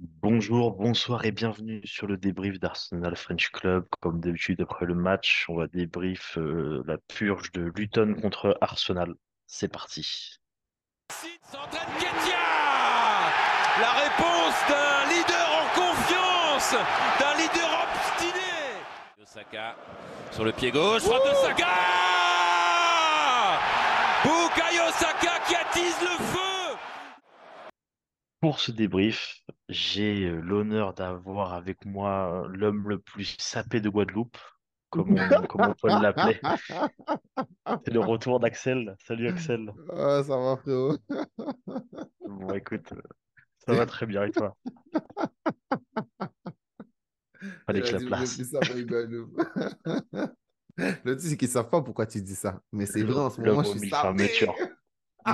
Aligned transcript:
Bonjour, 0.00 0.76
bonsoir 0.76 1.24
et 1.24 1.32
bienvenue 1.32 1.80
sur 1.84 2.06
le 2.06 2.16
débrief 2.16 2.60
d'Arsenal 2.60 3.16
French 3.16 3.50
Club. 3.50 3.84
Comme 3.98 4.20
d'habitude, 4.20 4.60
après 4.60 4.86
le 4.86 4.94
match, 4.94 5.46
on 5.48 5.56
va 5.56 5.66
débrief 5.66 6.38
euh, 6.38 6.84
la 6.86 6.98
purge 6.98 7.50
de 7.50 7.72
Luton 7.74 8.14
contre 8.14 8.56
Arsenal. 8.60 9.12
C'est 9.48 9.66
parti. 9.66 10.38
La 13.80 13.92
réponse 13.92 14.54
d'un 14.68 15.08
leader 15.10 15.48
en 15.50 15.66
confiance, 15.74 16.76
d'un 17.18 17.34
leader 17.36 17.68
obstiné. 17.82 18.54
Osaka 19.20 19.74
sur 20.30 20.44
le 20.44 20.52
pied 20.52 20.70
gauche, 20.70 21.02
frappe 21.02 21.24
de 21.24 21.34
Saka 21.34 21.66
Bukayo 24.22 24.92
Saka 24.92 25.40
qui 25.48 25.56
attise 25.56 26.00
le 26.02 26.24
feu 26.24 26.47
Pour 28.40 28.60
ce 28.60 28.70
débrief, 28.70 29.42
j'ai 29.68 30.26
euh, 30.26 30.40
l'honneur 30.40 30.94
d'avoir 30.94 31.54
avec 31.54 31.84
moi 31.84 32.44
euh, 32.44 32.48
l'homme 32.48 32.88
le 32.88 33.00
plus 33.00 33.36
sapé 33.40 33.80
de 33.80 33.88
Guadeloupe, 33.88 34.38
comme 34.90 35.18
on, 35.18 35.46
comme 35.46 35.62
on 35.62 35.74
peut 35.74 35.88
l'appeler. 35.88 36.40
C'est 37.84 37.92
le 37.92 38.00
retour 38.00 38.38
d'Axel. 38.38 38.94
Salut 39.00 39.28
Axel. 39.28 39.72
Ah, 39.90 40.22
ça 40.24 40.36
va, 40.36 40.56
frérot. 40.56 40.98
Bon, 42.28 42.54
écoute, 42.54 42.92
euh, 42.92 43.02
ça 43.66 43.74
va 43.74 43.86
très 43.86 44.06
bien 44.06 44.24
et 44.24 44.30
toi? 44.30 44.56
Fallait 47.66 47.82
que 47.82 47.96
la 47.96 48.00
place. 48.00 48.38
Le 50.78 51.16
truc, 51.16 51.20
c'est 51.20 51.36
qu'ils 51.36 51.48
savent 51.48 51.68
pas 51.68 51.82
pourquoi 51.82 52.06
tu 52.06 52.22
dis 52.22 52.36
ça. 52.36 52.60
Mais 52.70 52.86
c'est 52.86 53.02
vrai, 53.02 53.20
en 53.20 53.30
ce 53.30 53.40
moment, 53.40 53.64
je 53.64 53.78
suis 53.78 53.90
sapé. 53.90 54.30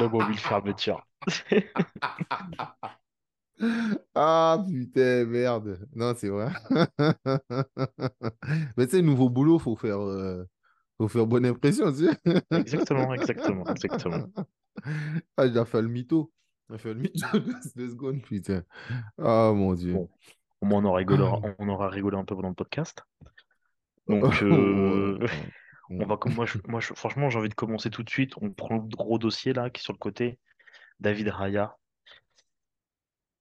Aux 0.03 0.27
mille 0.27 0.39
fermetures. 0.39 1.07
Ah, 4.15 4.63
putain, 4.67 5.25
merde. 5.27 5.79
Non, 5.95 6.15
c'est 6.17 6.29
vrai. 6.29 6.51
Mais 8.77 8.87
tu 8.87 8.97
sais, 8.97 9.03
nouveau 9.03 9.29
boulot, 9.29 9.59
faut 9.59 9.77
faire, 9.77 10.01
euh, 10.01 10.45
faut 10.99 11.09
faire 11.09 11.27
bonne 11.27 11.47
impression, 11.47 11.93
tu 11.93 12.07
sais. 12.07 12.43
Exactement, 12.51 13.15
exactement, 13.15 13.65
exactement. 13.67 14.27
Ah, 15.37 15.49
j'ai 15.49 15.65
fait 15.65 15.83
le 15.83 15.89
mytho. 15.89 16.33
J'ai 16.71 16.79
fait 16.79 16.95
le 16.95 17.01
mytho 17.01 17.39
de 17.39 17.53
deux 17.77 17.91
secondes, 17.91 18.23
putain. 18.23 18.63
Ah, 19.19 19.53
mon 19.55 19.75
Dieu. 19.75 19.95
Bon, 19.95 20.09
au 20.61 20.67
moins 20.67 20.83
on 20.83 20.87
aura 20.87 20.99
rigolé, 20.99 21.23
on 21.59 21.69
aura 21.69 21.89
rigolé 21.89 22.17
un 22.17 22.25
peu 22.25 22.35
pendant 22.35 22.49
le 22.49 22.55
podcast. 22.55 23.03
Donc, 24.09 24.43
euh. 24.43 25.19
On 25.91 26.07
va 26.07 26.17
comme 26.17 26.35
moi, 26.35 26.47
franchement, 26.81 27.31
j'ai 27.31 27.39
envie 27.39 27.49
de 27.49 27.55
commencer 27.55 27.91
tout 27.91 28.03
de 28.03 28.11
suite. 28.11 28.33
On 28.41 28.51
prend 28.51 28.77
le 28.77 28.89
gros 28.97 29.19
dossier 29.19 29.53
là 29.53 29.71
qui 29.71 29.81
est 29.81 29.85
sur 29.85 29.93
le 29.93 29.99
côté. 29.99 30.39
David 31.01 31.29
Raya. 31.29 31.77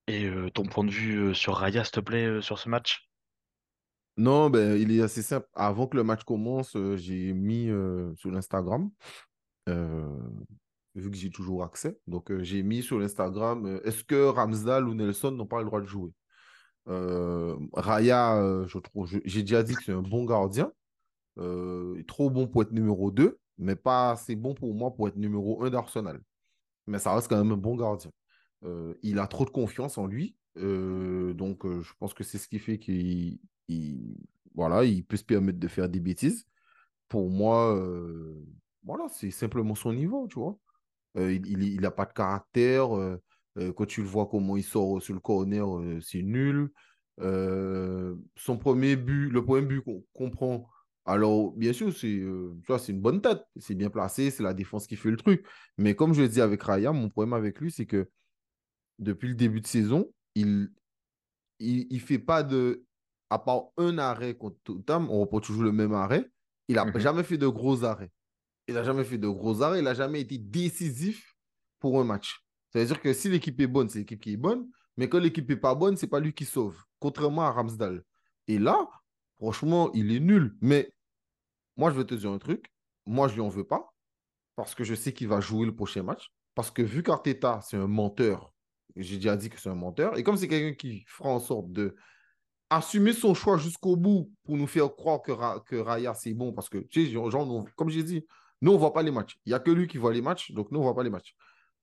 Et 0.06 0.26
euh, 0.26 0.50
ton 0.50 0.64
point 0.64 0.84
de 0.84 0.90
vue 0.90 1.16
euh, 1.16 1.34
sur 1.34 1.54
Raya, 1.54 1.82
s'il 1.84 1.92
te 1.92 2.00
plaît, 2.00 2.26
euh, 2.26 2.40
sur 2.42 2.58
ce 2.58 2.68
match? 2.68 3.08
Non, 4.16 4.50
ben, 4.50 4.76
il 4.76 4.92
est 4.92 5.02
assez 5.02 5.22
simple. 5.22 5.48
Avant 5.54 5.86
que 5.86 5.96
le 5.96 6.04
match 6.04 6.24
commence, 6.24 6.76
j'ai 6.96 7.32
mis 7.32 7.68
sur 8.16 8.30
l'Instagram, 8.30 8.90
vu 9.66 11.10
que 11.10 11.16
j'ai 11.16 11.30
toujours 11.30 11.64
accès. 11.64 11.98
Donc, 12.06 12.30
j'ai 12.42 12.62
mis 12.62 12.84
sur 12.84 13.00
l'Instagram, 13.00 13.80
est-ce 13.82 14.04
que 14.04 14.26
Ramsdale 14.26 14.86
ou 14.86 14.94
Nelson 14.94 15.32
n'ont 15.32 15.46
pas 15.46 15.58
le 15.58 15.64
droit 15.64 15.80
de 15.80 15.86
jouer? 15.86 16.12
Raya, 16.86 18.64
je 18.68 18.78
trouve, 18.78 19.10
j'ai 19.24 19.42
déjà 19.42 19.64
dit 19.64 19.74
que 19.74 19.82
c'est 19.82 19.92
un 19.92 20.02
bon 20.02 20.24
gardien, 20.26 20.70
euh, 21.38 22.02
trop 22.06 22.30
bon 22.30 22.46
pour 22.46 22.62
être 22.62 22.72
numéro 22.72 23.10
2, 23.10 23.38
mais 23.58 23.76
pas 23.76 24.12
assez 24.12 24.36
bon 24.36 24.54
pour 24.54 24.74
moi 24.74 24.94
pour 24.94 25.08
être 25.08 25.16
numéro 25.16 25.62
un 25.64 25.70
d'Arsenal. 25.70 26.20
Mais 26.86 26.98
ça 26.98 27.14
reste 27.14 27.28
quand 27.28 27.38
même 27.38 27.52
un 27.52 27.56
bon 27.56 27.76
gardien. 27.76 28.10
Euh, 28.64 28.94
il 29.02 29.18
a 29.18 29.26
trop 29.26 29.44
de 29.44 29.50
confiance 29.50 29.98
en 29.98 30.06
lui. 30.06 30.36
euh, 30.58 31.34
donc, 31.34 31.66
je 31.66 31.92
pense 31.98 32.14
que 32.14 32.24
c'est 32.24 32.38
ce 32.38 32.48
qui 32.48 32.58
fait 32.60 32.78
qu'il 32.78 33.40
il- 33.68 34.16
voilà, 34.54 34.84
il 34.84 35.04
peut 35.04 35.16
se 35.16 35.24
permettre 35.24 35.58
de 35.58 35.68
faire 35.68 35.88
des 35.88 36.00
bêtises. 36.00 36.46
Pour 37.08 37.30
moi, 37.30 37.74
voilà, 38.84 39.08
c'est 39.10 39.30
simplement 39.30 39.74
son 39.74 39.92
niveau, 39.92 40.26
tu 40.28 40.38
vois. 40.38 40.58
Il 41.16 41.46
il, 41.46 41.62
il 41.64 41.86
a 41.86 41.90
pas 41.90 42.06
de 42.06 42.12
caractère. 42.12 42.88
quand 43.76 43.86
tu 43.86 44.02
le 44.02 44.08
vois 44.08 44.26
comment 44.26 44.56
il 44.56 44.64
sort 44.64 45.02
sur 45.02 45.14
le 45.14 45.20
corner, 45.20 45.66
c'est 46.02 46.22
nul. 46.22 46.70
Son 48.36 48.58
premier 48.58 48.96
but, 48.96 49.30
le 49.30 49.44
premier 49.44 49.66
but 49.66 49.80
qu'on 49.82 50.04
qu'on 50.14 50.30
prend, 50.30 50.68
alors 51.04 51.52
bien 51.52 51.72
sûr, 51.72 51.94
c'est 51.96 52.18
euh, 52.20 52.54
c'est 52.78 52.92
une 52.92 53.00
bonne 53.00 53.20
tête. 53.20 53.42
C'est 53.56 53.74
bien 53.74 53.90
placé, 53.90 54.30
c'est 54.30 54.42
la 54.42 54.54
défense 54.54 54.86
qui 54.86 54.96
fait 54.96 55.10
le 55.10 55.16
truc. 55.16 55.46
Mais 55.78 55.94
comme 55.94 56.14
je 56.14 56.22
le 56.22 56.28
dis 56.28 56.40
avec 56.40 56.62
Raya, 56.62 56.92
mon 56.92 57.08
problème 57.10 57.34
avec 57.34 57.60
lui, 57.60 57.70
c'est 57.70 57.86
que 57.86 58.10
depuis 58.98 59.28
le 59.28 59.34
début 59.34 59.60
de 59.60 59.66
saison, 59.66 60.12
il 60.34 60.70
il, 61.58 61.86
il 61.90 62.00
fait 62.00 62.18
pas 62.18 62.42
de. 62.42 62.84
À 63.30 63.38
part 63.38 63.70
un 63.78 63.98
arrêt 63.98 64.36
contre 64.36 64.58
Tottenham, 64.64 65.10
on 65.10 65.20
reprend 65.20 65.40
toujours 65.40 65.62
le 65.64 65.72
même 65.72 65.92
arrêt. 65.94 66.30
Il 66.68 66.76
n'a 66.76 66.84
Mhm. 66.84 66.98
jamais 67.00 67.22
fait 67.24 67.38
de 67.38 67.48
gros 67.48 67.84
arrêts. 67.84 68.12
Il 68.68 68.74
n'a 68.74 68.84
jamais 68.84 69.04
fait 69.04 69.18
de 69.18 69.28
gros 69.28 69.62
arrêts. 69.62 69.80
Il 69.80 69.84
n'a 69.84 69.94
jamais 69.94 70.20
été 70.20 70.38
décisif 70.38 71.34
pour 71.80 72.00
un 72.00 72.04
match. 72.04 72.40
Ça 72.72 72.80
veut 72.80 72.86
dire 72.86 73.00
que 73.00 73.12
si 73.12 73.28
l'équipe 73.28 73.60
est 73.60 73.66
bonne, 73.66 73.88
c'est 73.88 74.00
l'équipe 74.00 74.20
qui 74.20 74.32
est 74.34 74.36
bonne. 74.36 74.68
Mais 74.96 75.08
quand 75.08 75.18
l'équipe 75.18 75.48
n'est 75.48 75.56
pas 75.56 75.74
bonne, 75.74 75.96
c'est 75.96 76.06
pas 76.08 76.20
lui 76.20 76.34
qui 76.34 76.44
sauve. 76.44 76.78
Contrairement 77.00 77.42
à 77.42 77.50
Ramsdale. 77.50 78.04
Et 78.46 78.58
là, 78.58 78.88
franchement, 79.38 79.90
il 79.92 80.14
est 80.14 80.20
nul. 80.20 80.56
Mais 80.60 80.92
moi, 81.76 81.90
je 81.90 81.96
vais 81.96 82.04
te 82.04 82.14
dire 82.14 82.30
un 82.30 82.38
truc. 82.38 82.66
Moi, 83.06 83.28
je 83.28 83.34
lui 83.34 83.40
en 83.40 83.48
veux 83.48 83.64
pas. 83.64 83.94
Parce 84.56 84.74
que 84.74 84.84
je 84.84 84.94
sais 84.94 85.12
qu'il 85.12 85.28
va 85.28 85.40
jouer 85.40 85.66
le 85.66 85.74
prochain 85.74 86.02
match. 86.02 86.30
Parce 86.54 86.70
que 86.70 86.82
vu 86.82 87.02
qu'Arteta, 87.02 87.60
c'est 87.62 87.76
un 87.76 87.88
menteur, 87.88 88.52
j'ai 88.94 89.16
déjà 89.16 89.36
dit 89.36 89.50
que 89.50 89.58
c'est 89.58 89.68
un 89.68 89.74
menteur. 89.74 90.16
Et 90.16 90.22
comme 90.22 90.36
c'est 90.36 90.48
quelqu'un 90.48 90.76
qui 90.76 91.04
fera 91.08 91.30
en 91.30 91.40
sorte 91.40 91.72
de 91.72 91.96
assumer 92.70 93.12
son 93.12 93.34
choix 93.34 93.58
jusqu'au 93.58 93.96
bout 93.96 94.30
pour 94.44 94.56
nous 94.56 94.66
faire 94.66 94.94
croire 94.94 95.22
que, 95.22 95.32
Ra- 95.32 95.60
que 95.66 95.76
Raya, 95.76 96.14
c'est 96.14 96.34
bon. 96.34 96.52
Parce 96.52 96.68
que, 96.68 96.78
tu 96.78 97.06
sais, 97.06 97.10
genre, 97.10 97.66
comme 97.76 97.90
j'ai 97.90 98.04
dit, 98.04 98.24
nous, 98.62 98.70
on 98.70 98.74
ne 98.74 98.78
voit 98.78 98.92
pas 98.92 99.02
les 99.02 99.10
matchs. 99.10 99.38
Il 99.44 99.50
n'y 99.50 99.54
a 99.54 99.58
que 99.58 99.70
lui 99.70 99.88
qui 99.88 99.98
voit 99.98 100.12
les 100.12 100.22
matchs. 100.22 100.52
Donc, 100.52 100.70
nous, 100.70 100.78
on 100.78 100.82
ne 100.82 100.86
voit 100.86 100.94
pas 100.94 101.02
les 101.02 101.10
matchs. 101.10 101.34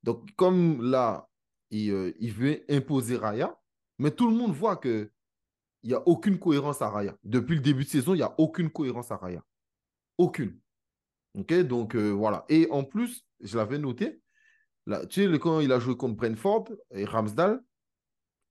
Donc, 0.03 0.33
comme 0.35 0.81
là, 0.81 1.27
euh, 1.73 2.13
il 2.19 2.31
veut 2.31 2.63
imposer 2.69 3.17
Raya, 3.17 3.55
mais 3.99 4.11
tout 4.11 4.29
le 4.29 4.35
monde 4.35 4.53
voit 4.53 4.77
que 4.77 5.11
il 5.83 5.89
n'y 5.89 5.95
a 5.95 6.07
aucune 6.07 6.39
cohérence 6.39 6.81
à 6.81 6.89
Raya. 6.89 7.15
Depuis 7.23 7.55
le 7.55 7.61
début 7.61 7.83
de 7.83 7.89
saison, 7.89 8.13
il 8.13 8.17
n'y 8.17 8.23
a 8.23 8.33
aucune 8.37 8.69
cohérence 8.69 9.11
à 9.11 9.17
Raya. 9.17 9.43
Aucune. 10.17 10.59
OK? 11.37 11.53
Donc, 11.63 11.95
euh, 11.95 12.09
voilà. 12.09 12.45
Et 12.49 12.67
en 12.71 12.83
plus, 12.83 13.25
je 13.39 13.57
l'avais 13.57 13.79
noté, 13.79 14.21
là, 14.85 15.05
tu 15.05 15.31
sais, 15.31 15.39
quand 15.39 15.59
il 15.59 15.71
a 15.71 15.79
joué 15.79 15.95
contre 15.95 16.15
Brentford 16.15 16.69
et 16.91 17.05
Ramsdale, 17.05 17.61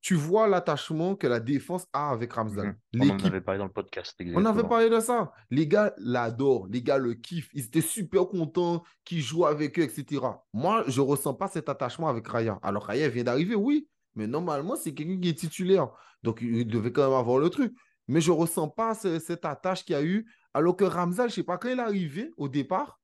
tu 0.01 0.15
vois 0.15 0.47
l'attachement 0.47 1.15
que 1.15 1.27
la 1.27 1.39
défense 1.39 1.85
a 1.93 2.09
avec 2.09 2.33
Ramsdale. 2.33 2.75
Mhm. 2.93 3.01
On 3.01 3.09
en 3.11 3.25
avait 3.25 3.41
parlé 3.41 3.59
dans 3.59 3.65
le 3.65 3.71
podcast, 3.71 4.19
on 4.33 4.45
avait 4.45 4.63
parlé 4.63 4.89
de 4.89 4.99
ça. 4.99 5.31
Les 5.51 5.67
gars 5.67 5.93
l'adorent, 5.97 6.67
les 6.71 6.81
gars 6.81 6.97
le 6.97 7.13
kiffent. 7.13 7.51
Ils 7.53 7.65
étaient 7.65 7.81
super 7.81 8.27
contents 8.27 8.83
qu'ils 9.05 9.21
jouent 9.21 9.45
avec 9.45 9.77
eux, 9.77 9.83
etc. 9.83 10.21
Moi, 10.53 10.83
je 10.87 11.01
ne 11.01 11.05
ressens 11.05 11.35
pas 11.35 11.47
cet 11.47 11.69
attachement 11.69 12.07
avec 12.07 12.27
Raya. 12.27 12.59
Alors, 12.63 12.85
Raya 12.85 13.09
vient 13.09 13.23
d'arriver, 13.23 13.53
oui, 13.53 13.87
mais 14.15 14.27
normalement, 14.27 14.75
c'est 14.75 14.93
quelqu'un 14.93 15.19
qui 15.19 15.29
est 15.29 15.33
titulaire. 15.37 15.89
Donc, 16.23 16.39
il 16.41 16.67
devait 16.67 16.91
quand 16.91 17.03
même 17.09 17.17
avoir 17.17 17.39
le 17.39 17.49
truc. 17.49 17.73
Mais 18.07 18.21
je 18.21 18.31
ne 18.31 18.37
ressens 18.37 18.69
pas 18.69 18.93
ce- 18.95 19.19
cette 19.19 19.45
attache 19.45 19.85
qu'il 19.85 19.93
y 19.93 19.97
a 19.97 20.03
eu. 20.03 20.29
Alors 20.53 20.75
que 20.75 20.83
Ramsal, 20.83 21.29
je 21.29 21.33
ne 21.33 21.35
sais 21.37 21.43
pas, 21.43 21.57
quand 21.57 21.69
il 21.69 21.79
est 21.79 21.81
arrivé 21.81 22.31
au 22.37 22.49
départ, 22.49 22.99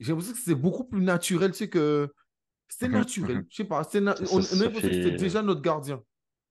j'ai 0.00 0.12
l'impression 0.12 0.34
que 0.34 0.40
c'est 0.40 0.54
beaucoup 0.54 0.84
plus 0.84 1.02
naturel. 1.02 1.52
Tu 1.52 1.58
sais 1.58 1.68
que 1.70 2.12
c'est 2.68 2.88
Mhm, 2.88 2.92
naturel. 2.94 3.36
mhm. 3.38 3.46
Je 3.50 3.56
sais 3.56 3.64
pas, 3.64 3.84
c'est 3.84 4.00
na- 4.00 4.16
on, 4.20 4.26
ça- 4.26 4.56
on 4.56 4.60
a 4.60 4.68
que 4.70 4.80
c'était 4.80 5.12
déjà 5.12 5.42
notre 5.42 5.62
gardien. 5.62 6.02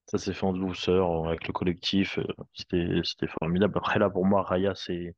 ça 0.06 0.18
s'est 0.18 0.32
fait 0.34 0.46
en 0.46 0.52
douceur 0.52 1.10
euh, 1.10 1.28
avec 1.28 1.46
le 1.46 1.52
collectif. 1.52 2.18
euh, 2.18 2.24
C'était, 2.54 3.00
c'était 3.04 3.28
formidable. 3.28 3.74
Après, 3.78 3.98
là, 3.98 4.10
pour 4.10 4.24
moi, 4.26 4.42
Raya, 4.42 4.74
c'est 4.74 5.14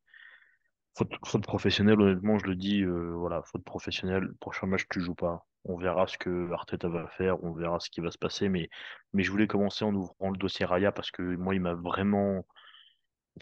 faute, 0.98 1.12
faute 1.26 1.44
professionnelle. 1.44 2.00
Honnêtement, 2.00 2.38
je 2.38 2.46
le 2.46 2.56
dis, 2.56 2.82
euh, 2.82 3.14
voilà, 3.16 3.42
faute 3.44 3.64
professionnelle. 3.64 4.32
Prochain 4.40 4.66
match, 4.68 4.86
tu 4.90 5.00
joues 5.00 5.14
pas. 5.14 5.46
On 5.64 5.76
verra 5.76 6.06
ce 6.06 6.18
que 6.18 6.50
Arteta 6.52 6.88
va 6.88 7.06
faire, 7.08 7.42
on 7.44 7.52
verra 7.52 7.80
ce 7.80 7.90
qui 7.90 8.00
va 8.00 8.10
se 8.10 8.18
passer. 8.18 8.48
Mais, 8.48 8.68
je 9.14 9.30
voulais 9.30 9.46
commencer 9.46 9.84
en 9.84 9.94
ouvrant 9.94 10.30
le 10.30 10.38
dossier 10.38 10.64
Raya 10.64 10.92
parce 10.92 11.10
que 11.10 11.22
moi, 11.22 11.54
il 11.54 11.60
m'a 11.60 11.74
vraiment, 11.74 12.46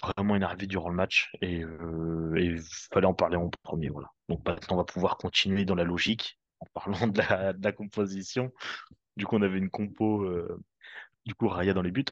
vraiment 0.02 0.36
énervé 0.36 0.66
durant 0.66 0.88
le 0.88 0.96
match 0.96 1.30
et 1.40 1.62
euh, 1.62 2.34
il 2.36 2.60
fallait 2.92 3.06
en 3.06 3.14
parler 3.14 3.36
en 3.36 3.50
premier. 3.62 3.88
Voilà. 3.88 4.08
Donc 4.28 4.46
maintenant, 4.46 4.76
on 4.76 4.78
va 4.78 4.84
pouvoir 4.84 5.16
continuer 5.18 5.64
dans 5.64 5.74
la 5.74 5.84
logique 5.84 6.38
en 6.60 6.66
parlant 6.74 7.06
de 7.06 7.20
la, 7.62 7.72
composition. 7.72 8.52
Du 9.16 9.26
coup, 9.26 9.36
on 9.36 9.42
avait 9.42 9.58
une 9.58 9.70
compo, 9.70 10.22
euh, 10.24 10.60
du 11.26 11.34
coup, 11.34 11.48
Raya 11.48 11.74
dans 11.74 11.82
les 11.82 11.90
buts. 11.90 12.04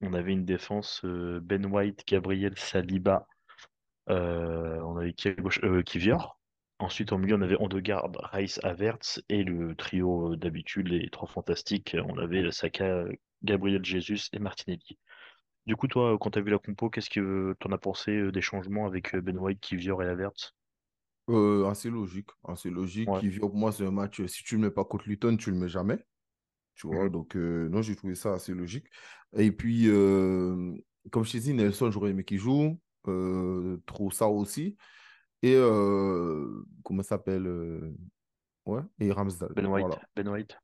On 0.00 0.14
avait 0.14 0.32
une 0.32 0.44
défense 0.44 1.02
euh, 1.04 1.40
Ben 1.42 1.66
White, 1.66 2.04
Gabriel, 2.06 2.56
Saliba. 2.56 3.26
Euh, 4.10 4.80
on 4.82 4.96
avait 4.96 5.12
qui 5.12 5.28
à 5.28 5.32
gauche 5.32 5.60
euh, 5.64 5.82
Kivior. 5.82 6.37
Ensuite, 6.80 7.12
en 7.12 7.18
milieu, 7.18 7.36
on 7.36 7.42
avait 7.42 7.60
Ondegaard, 7.60 8.10
Rice, 8.32 8.60
Havertz 8.62 9.22
et 9.28 9.42
le 9.42 9.74
trio 9.74 10.32
euh, 10.32 10.36
d'habitude, 10.36 10.88
les 10.88 11.08
trois 11.10 11.28
fantastiques. 11.28 11.96
On 12.08 12.18
avait 12.18 12.50
Saka, 12.52 13.04
Gabriel 13.42 13.84
Jesus 13.84 14.28
et 14.32 14.38
Martinelli. 14.38 14.98
Du 15.66 15.76
coup, 15.76 15.88
toi, 15.88 16.16
quand 16.20 16.30
tu 16.30 16.38
as 16.38 16.42
vu 16.42 16.50
la 16.50 16.58
compo, 16.58 16.90
qu'est-ce 16.90 17.10
que 17.10 17.54
t'en 17.60 17.72
as 17.72 17.78
pensé 17.78 18.12
euh, 18.12 18.32
des 18.32 18.40
changements 18.40 18.86
avec 18.86 19.14
euh, 19.14 19.20
Ben 19.20 19.38
White, 19.38 19.60
Kivior 19.60 20.02
et 20.02 20.08
Havertz? 20.08 20.54
Euh, 21.28 21.66
assez 21.66 21.90
logique. 21.90 22.30
Assez 22.44 22.70
logique. 22.70 23.08
Ouais. 23.08 23.38
Pour 23.38 23.54
moi, 23.54 23.70
c'est 23.72 23.84
un 23.84 23.90
match. 23.90 24.24
Si 24.26 24.44
tu 24.44 24.56
ne 24.56 24.62
le 24.62 24.68
mets 24.68 24.74
pas 24.74 24.84
contre 24.84 25.08
Luton, 25.08 25.36
tu 25.36 25.50
ne 25.50 25.56
le 25.56 25.60
mets 25.60 25.68
jamais. 25.68 25.98
Tu 26.74 26.86
vois, 26.86 27.04
Mhm. 27.04 27.12
donc 27.12 27.36
euh, 27.36 27.68
non, 27.68 27.82
j'ai 27.82 27.96
trouvé 27.96 28.14
ça 28.14 28.34
assez 28.34 28.54
logique. 28.54 28.86
Et 29.36 29.52
puis, 29.52 29.88
euh, 29.88 30.74
comme 31.10 31.24
je 31.24 31.32
t'ai 31.32 31.40
dit, 31.40 31.54
Nelson, 31.54 31.90
j'aurais 31.90 32.10
aimé 32.10 32.24
qu'il 32.24 32.38
joue. 32.38 32.80
Euh, 33.08 33.78
trop 33.86 34.10
ça 34.10 34.28
aussi. 34.28 34.76
Et 35.42 35.54
euh, 35.54 36.64
comment 36.84 37.02
ça 37.02 37.10
s'appelle 37.10 37.46
euh, 37.46 37.94
Ouais, 38.66 38.82
et 39.00 39.10
Ramsdale. 39.12 39.52
Ben 39.54 39.66
White. 39.66 39.86
Voilà. 39.86 40.02
Ben 40.16 40.28
White. 40.28 40.58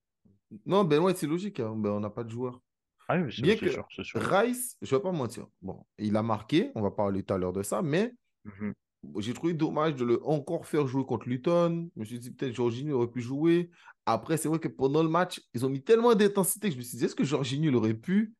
Non, 0.66 0.84
Ben 0.84 1.00
White, 1.00 1.16
c'est 1.16 1.26
logique. 1.26 1.60
hein. 1.60 1.74
Ben, 1.76 1.90
on 1.90 2.00
n'a 2.00 2.10
pas 2.10 2.24
de 2.24 2.30
joueur. 2.30 2.60
Ah 3.08 3.18
oui, 3.18 3.34
Bien 3.42 3.56
que 3.56 3.68
sûr, 3.70 3.86
sûr. 3.90 4.20
Rice, 4.20 4.76
je 4.80 4.94
ne 4.94 4.98
vais 4.98 5.02
pas 5.02 5.12
mentir. 5.12 5.46
Bon, 5.60 5.84
il 5.98 6.16
a 6.16 6.22
marqué, 6.22 6.70
on 6.74 6.80
va 6.82 6.90
parler 6.90 7.22
tout 7.22 7.34
à 7.34 7.38
l'heure 7.38 7.52
de 7.52 7.62
ça, 7.62 7.82
mais 7.82 8.14
Mhm. 8.44 8.72
j'ai 9.18 9.32
trouvé 9.34 9.52
dommage 9.54 9.94
de 9.94 10.04
le 10.04 10.24
encore 10.26 10.66
faire 10.66 10.86
jouer 10.86 11.04
contre 11.04 11.28
Luton. 11.28 11.90
Je 11.94 12.00
me 12.00 12.04
suis 12.04 12.18
dit 12.18 12.30
peut-être 12.30 12.54
Jorginho 12.54 12.96
aurait 12.96 13.10
pu 13.10 13.20
jouer. 13.20 13.70
Après, 14.06 14.36
c'est 14.38 14.48
vrai 14.48 14.58
que 14.58 14.68
pendant 14.68 15.02
le 15.02 15.08
match, 15.08 15.40
ils 15.54 15.64
ont 15.66 15.70
mis 15.70 15.82
tellement 15.82 16.14
d'intensité 16.14 16.68
que 16.68 16.74
je 16.74 16.78
me 16.78 16.82
suis 16.82 16.96
dit, 16.98 17.04
est-ce 17.04 17.14
que 17.14 17.24
Jorginho 17.24 17.72
aurait 17.76 17.94
pu 17.94 18.34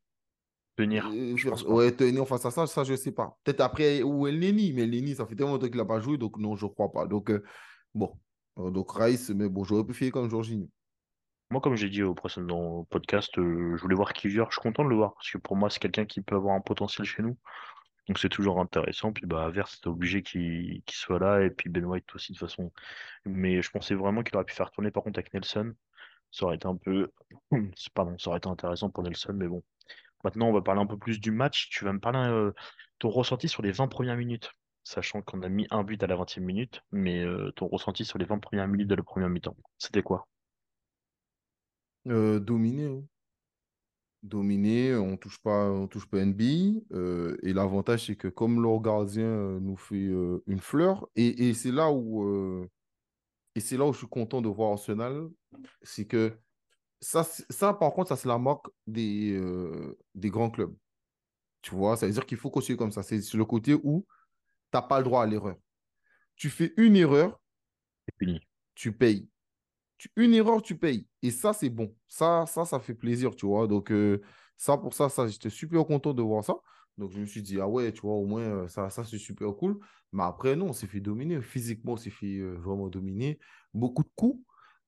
Tenir, 0.77 1.09
je 1.13 1.49
pense 1.49 1.63
ouais, 1.65 1.93
tenir 1.93 2.27
face 2.27 2.45
à 2.47 2.51
ça? 2.51 2.67
Ça, 2.67 2.83
je 2.83 2.93
ne 2.93 2.97
sais 2.97 3.13
pas. 3.13 3.39
Peut-être 3.45 3.61
après, 3.61 4.03
ou 4.03 4.27
El 4.27 4.41
Neni, 4.41 4.73
mais 4.73 4.83
El 4.83 4.91
Neni, 4.91 5.15
ça 5.15 5.25
fait 5.25 5.37
tellement 5.37 5.53
longtemps 5.53 5.69
qu'il 5.69 5.77
n'a 5.77 5.85
pas 5.85 6.01
joué, 6.01 6.19
donc 6.19 6.37
non, 6.39 6.57
je 6.57 6.67
ne 6.67 6.71
crois 6.71 6.91
pas. 6.91 7.07
Donc, 7.07 7.31
euh, 7.31 7.45
bon. 7.95 8.13
Euh, 8.59 8.71
donc 8.71 8.91
Rice, 8.93 9.31
mais 9.31 9.49
bon, 9.49 9.65
j'aurais 9.65 9.85
préféré 9.85 10.11
comme 10.11 10.29
Jorginho. 10.29 10.69
Moi, 11.51 11.61
comme 11.61 11.77
j'ai 11.77 11.89
dit 11.91 12.03
au 12.03 12.15
précédent 12.15 12.85
podcast, 12.91 13.39
euh, 13.39 13.77
je 13.77 13.83
voulais 13.83 13.95
voir 13.95 14.13
Kivior. 14.13 14.51
Je 14.51 14.55
suis 14.57 14.63
content 14.63 14.85
de 14.85 14.89
le 14.89 14.97
voir 14.97 15.15
parce 15.15 15.31
que 15.31 15.39
pour 15.39 15.57
moi, 15.57 15.71
c'est 15.71 15.79
quelqu'un 15.79 16.05
qui 16.05 16.21
peut 16.21 16.35
avoir 16.37 16.57
un 16.57 16.61
potentiel 16.61 17.07
chez 17.07 17.23
nous. 17.23 17.37
Donc 18.09 18.19
c'est 18.19 18.29
toujours 18.29 18.61
intéressant. 18.61 19.13
Puis 19.13 19.27
bah, 19.27 19.45
Havertz, 19.45 19.77
c'était 19.77 19.89
obligé 19.89 20.23
qu'il 20.23 20.83
qu'il 20.85 20.97
soit 20.97 21.19
là. 21.19 21.43
Et 21.45 21.51
puis 21.51 21.71
Ben 21.71 21.85
White 21.85 22.13
aussi, 22.15 22.33
de 22.33 22.39
toute 22.39 22.49
façon. 22.49 22.73
Mais 23.25 23.63
je 23.63 23.71
pensais 23.71 23.95
vraiment 23.95 24.23
qu'il 24.23 24.35
aurait 24.37 24.45
pu 24.45 24.55
faire 24.55 24.71
tourner 24.71 24.91
par 24.91 25.03
contre 25.05 25.19
avec 25.19 25.33
Nelson. 25.35 25.75
Ça 26.31 26.47
aurait 26.47 26.57
été 26.57 26.67
un 26.67 26.77
peu. 26.77 27.11
Pardon, 27.95 28.19
ça 28.19 28.31
aurait 28.31 28.39
été 28.39 28.49
intéressant 28.49 28.91
pour 28.91 29.05
Nelson. 29.05 29.33
Mais 29.35 29.49
bon. 29.49 29.63
Maintenant, 30.25 30.49
on 30.49 30.53
va 30.53 30.63
parler 30.63 30.81
un 30.81 30.87
peu 30.87 30.99
plus 30.99 31.21
du 31.21 31.31
match. 31.31 31.69
Tu 31.71 31.85
vas 31.85 31.93
me 31.93 32.01
parler 32.01 32.19
euh, 32.19 32.53
ton 32.99 33.11
ressenti 33.11 33.49
sur 33.49 33.63
les 33.63 33.73
20 33.73 33.89
premières 33.89 34.17
minutes. 34.17 34.51
Sachant 34.83 35.23
qu'on 35.23 35.43
a 35.43 35.49
mis 35.49 35.67
un 35.71 35.85
but 35.85 36.03
à 36.03 36.07
la 36.07 36.17
20e 36.17 36.41
minute. 36.41 36.83
Mais 36.91 37.23
euh, 37.25 37.53
ton 37.53 37.69
ressenti 37.69 38.05
sur 38.05 38.19
les 38.19 38.25
20 38.25 38.39
premières 38.39 38.67
minutes 38.67 38.89
de 38.89 38.95
la 38.95 39.03
première 39.03 39.29
mi-temps. 39.29 39.57
C'était 39.79 40.03
quoi? 40.03 40.27
Euh, 42.07 42.39
dominé, 42.39 42.85
hein. 42.87 43.03
dominé, 44.23 44.95
on 44.95 45.17
touche 45.17 45.39
pas, 45.39 45.71
on 45.71 45.87
touche 45.87 46.07
pas 46.07 46.19
NB. 46.19 46.43
euh, 46.93 47.37
et 47.43 47.55
l'avantage, 47.55 48.07
c'est 48.07 48.17
que 48.17 48.29
comme 48.29 48.63
leur 48.63 48.81
gardien 48.81 49.59
nous 49.61 49.77
fait 49.77 50.11
une 50.47 50.61
fleur, 50.61 51.09
et, 51.17 51.49
et 51.49 51.55
c'est 51.55 51.73
là 51.73 51.91
où 51.91 52.69
et 53.55 53.61
c'est 53.61 53.77
là 53.77 53.87
où 53.87 53.93
je 53.93 53.99
suis 53.99 54.07
content 54.07 54.43
de 54.43 54.49
voir 54.49 54.73
Arsenal, 54.73 55.29
c'est 55.83 56.07
que 56.07 56.37
ça, 57.05 57.25
ça, 57.51 57.75
par 57.75 57.93
contre, 57.93 58.09
ça 58.11 58.17
c'est 58.17 58.29
la 58.29 58.39
marque 58.39 58.67
des, 58.87 59.33
euh, 59.35 59.99
des 60.15 60.31
grands 60.31 60.51
clubs. 60.51 60.75
Tu 61.63 61.75
vois, 61.75 61.97
ça 61.97 62.07
veut 62.07 62.13
dire 62.13 62.27
qu'il 62.27 62.39
faut 62.39 62.51
continuer 62.51 62.79
comme 62.79 62.93
ça. 62.93 63.03
C'est 63.03 63.23
sur 63.23 63.39
le 63.39 63.45
côté 63.47 63.75
où 63.75 64.07
tu 64.73 64.77
n'as 64.79 64.83
pas 64.83 64.99
le 64.99 65.05
droit 65.05 65.23
à 65.25 65.27
l'erreur. 65.27 65.57
Tu 66.37 66.51
fais 66.51 66.75
une 66.79 66.97
erreur, 66.97 67.41
tu 68.75 68.93
payes. 68.93 69.29
tu- 69.99 70.11
une 70.17 70.35
erreur, 70.35 70.63
tu 70.63 70.79
payes. 70.79 71.09
Et 71.23 71.31
ça, 71.31 71.53
c'est 71.55 71.71
bon. 71.71 71.95
Ça, 72.09 72.47
ça, 72.47 72.65
ça 72.65 72.81
fait 72.81 72.95
plaisir, 72.95 73.37
tu 73.37 73.47
vois. 73.47 73.67
Donc, 73.69 73.93
euh, 73.93 74.23
ça, 74.57 74.77
pour 74.79 74.95
ça, 74.95 75.09
ça, 75.11 75.27
j'étais 75.29 75.51
super 75.51 75.87
content 75.87 76.15
de 76.15 76.23
voir 76.23 76.45
ça. 76.45 76.55
Donc, 76.99 77.11
je 77.13 77.21
me 77.21 77.27
suis 77.27 77.43
dit, 77.43 77.61
ah 77.61 77.69
ouais, 77.69 77.93
tu 77.93 78.03
vois, 78.03 78.15
au 78.15 78.27
moins, 78.27 78.43
euh, 78.43 78.69
ça, 78.69 78.91
ça 78.91 79.05
c'est 79.05 79.19
super 79.19 79.55
cool. 79.57 79.79
Mais 80.13 80.25
après, 80.25 80.57
non, 80.57 80.69
on 80.69 80.73
s'est 80.75 80.87
fait 80.89 81.01
dominer. 81.01 81.43
Physiquement, 81.43 81.93
on 81.95 81.97
s'est 81.97 82.11
fait 82.11 82.39
euh, 82.39 82.55
vraiment 82.57 82.89
dominer. 82.89 83.39
Beaucoup 83.75 84.03
de 84.05 84.11
coups. 84.17 84.45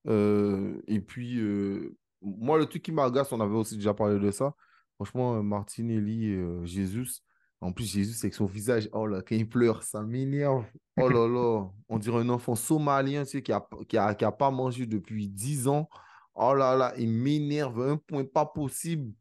Euh, 0.08 0.82
et 0.88 1.00
puis, 1.00 1.38
euh, 1.40 1.96
moi, 2.22 2.58
le 2.58 2.66
truc 2.66 2.82
qui 2.82 2.92
m'agace, 2.92 3.32
on 3.32 3.40
avait 3.40 3.54
aussi 3.54 3.76
déjà 3.76 3.94
parlé 3.94 4.18
de 4.18 4.30
ça. 4.30 4.54
Franchement, 4.96 5.36
euh, 5.36 5.42
Martinelli, 5.42 6.32
euh, 6.34 6.64
Jesus. 6.64 7.20
En 7.60 7.72
plus, 7.72 7.90
Jésus, 7.90 8.16
avec 8.22 8.34
son 8.34 8.46
visage, 8.46 8.88
oh 8.92 9.06
là, 9.06 9.22
quand 9.22 9.34
il 9.34 9.48
pleure, 9.48 9.82
ça 9.82 10.02
m'énerve. 10.02 10.64
Oh 10.98 11.08
là 11.08 11.26
là, 11.26 11.68
on 11.88 11.98
dirait 11.98 12.20
un 12.20 12.28
enfant 12.28 12.54
somalien, 12.54 13.24
tu 13.24 13.30
sais, 13.30 13.42
qui 13.42 13.52
a, 13.52 13.66
qui 13.88 13.96
a, 13.96 14.14
qui 14.14 14.24
a 14.24 14.32
pas 14.32 14.50
mangé 14.50 14.86
depuis 14.86 15.28
10 15.28 15.68
ans. 15.68 15.88
Oh 16.34 16.54
là 16.54 16.76
là, 16.76 16.92
il 16.98 17.08
m'énerve 17.08 17.80
un 17.80 17.96
point 17.96 18.24
pas 18.24 18.44
possible. 18.44 19.12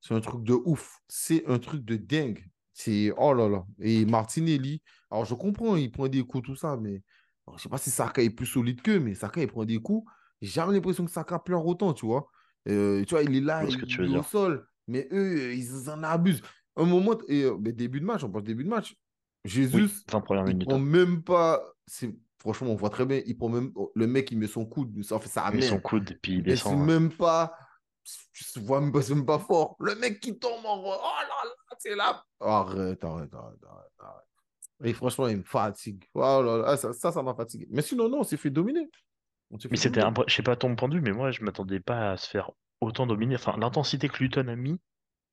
C'est 0.00 0.14
un 0.14 0.20
truc 0.20 0.42
de 0.44 0.54
ouf. 0.64 0.98
C'est 1.08 1.46
un 1.46 1.58
truc 1.58 1.84
de 1.84 1.96
dingue. 1.96 2.44
C'est, 2.72 3.12
oh 3.16 3.32
là 3.32 3.48
là. 3.48 3.64
Et 3.80 4.04
Martinelli, 4.04 4.82
alors 5.10 5.24
je 5.24 5.34
comprends, 5.34 5.76
il 5.76 5.90
prend 5.92 6.08
des 6.08 6.22
coups, 6.24 6.44
tout 6.44 6.56
ça, 6.56 6.76
mais 6.76 7.02
alors, 7.46 7.58
je 7.58 7.64
sais 7.64 7.68
pas 7.68 7.78
si 7.78 7.90
Saka 7.90 8.22
est 8.22 8.30
plus 8.30 8.46
solide 8.46 8.80
qu'eux, 8.82 8.98
mais 9.00 9.14
Saka, 9.14 9.42
il 9.42 9.48
prend 9.48 9.64
des 9.64 9.78
coups. 9.78 10.10
J'ai 10.40 10.50
jamais 10.50 10.72
l'impression 10.72 11.04
que 11.04 11.10
Saka 11.10 11.38
pleure 11.38 11.64
autant, 11.66 11.92
tu 11.92 12.06
vois. 12.06 12.28
Euh, 12.68 13.04
tu 13.04 13.14
vois, 13.14 13.22
il 13.22 13.36
est 13.36 13.40
là, 13.40 13.62
il 13.64 13.74
est 14.14 14.16
au 14.18 14.22
sol, 14.22 14.66
mais 14.86 15.06
eux, 15.12 15.36
euh, 15.50 15.54
ils 15.54 15.90
en 15.90 16.02
abusent. 16.02 16.42
Un 16.76 16.84
moment, 16.84 17.16
et, 17.28 17.42
euh, 17.44 17.56
mais 17.60 17.72
début 17.72 18.00
de 18.00 18.04
match, 18.06 18.24
on 18.24 18.30
parle 18.30 18.44
début 18.44 18.64
de 18.64 18.68
match. 18.68 18.96
Oui, 19.44 19.50
Jesus, 19.50 20.04
20 20.10 20.20
premières 20.22 20.44
il 20.46 20.54
minutes. 20.54 20.68
prend 20.68 20.78
hein. 20.78 20.82
même 20.82 21.22
pas. 21.22 21.62
Franchement, 22.38 22.70
on 22.70 22.74
voit 22.76 22.90
très 22.90 23.06
bien. 23.06 23.22
Il 23.26 23.36
prend 23.36 23.48
même 23.48 23.72
le 23.94 24.06
mec, 24.06 24.30
il 24.30 24.38
met 24.38 24.46
son 24.46 24.66
coude, 24.66 25.02
ça 25.02 25.18
fait 25.18 25.28
sa 25.28 25.48
Il 25.50 25.56
met 25.56 25.62
son 25.62 25.80
coude 25.80 26.10
et 26.10 26.14
puis 26.14 26.34
il 26.34 26.42
descend. 26.42 26.74
hein. 26.80 26.84
même 26.84 27.10
pas. 27.12 27.54
Tu 28.32 28.60
vois 28.60 28.80
même 28.80 28.92
pas, 28.92 29.00
c'est 29.02 29.14
même 29.14 29.24
pas 29.24 29.38
fort. 29.38 29.76
Le 29.80 29.94
mec 29.94 30.20
qui 30.20 30.38
tombe 30.38 30.64
en. 30.64 30.82
Oh 30.84 30.90
là 30.90 31.26
là, 31.44 31.76
c'est 31.78 31.94
là. 31.94 32.22
Arrête, 32.40 33.02
arrête, 33.04 33.32
arrête, 33.34 33.64
arrête, 33.64 33.92
arrête. 33.98 34.24
Et 34.82 34.92
franchement, 34.92 35.28
il 35.28 35.38
me 35.38 35.42
fatigue. 35.44 36.04
Oh 36.14 36.42
là 36.44 36.58
là, 36.58 36.76
ça, 36.76 36.92
ça, 36.92 37.12
ça 37.12 37.22
m'a 37.22 37.34
fatigué. 37.34 37.66
Mais 37.70 37.80
sinon, 37.80 38.08
non, 38.08 38.20
on 38.20 38.24
s'est 38.24 38.36
fait 38.36 38.50
dominer. 38.50 38.90
Mais 39.70 39.76
c'était, 39.76 40.00
je 40.26 40.34
sais 40.34 40.42
pas 40.42 40.56
ton 40.56 40.74
point 40.76 40.88
de 40.88 40.94
vue, 40.96 41.00
mais 41.02 41.12
moi, 41.12 41.30
je 41.30 41.42
m'attendais 41.42 41.80
pas 41.80 42.12
à 42.12 42.16
se 42.16 42.28
faire 42.28 42.50
autant 42.80 43.06
dominer. 43.06 43.36
Enfin, 43.36 43.56
l'intensité 43.58 44.08
que 44.08 44.22
Luton 44.22 44.48
a 44.48 44.56
mis, 44.56 44.78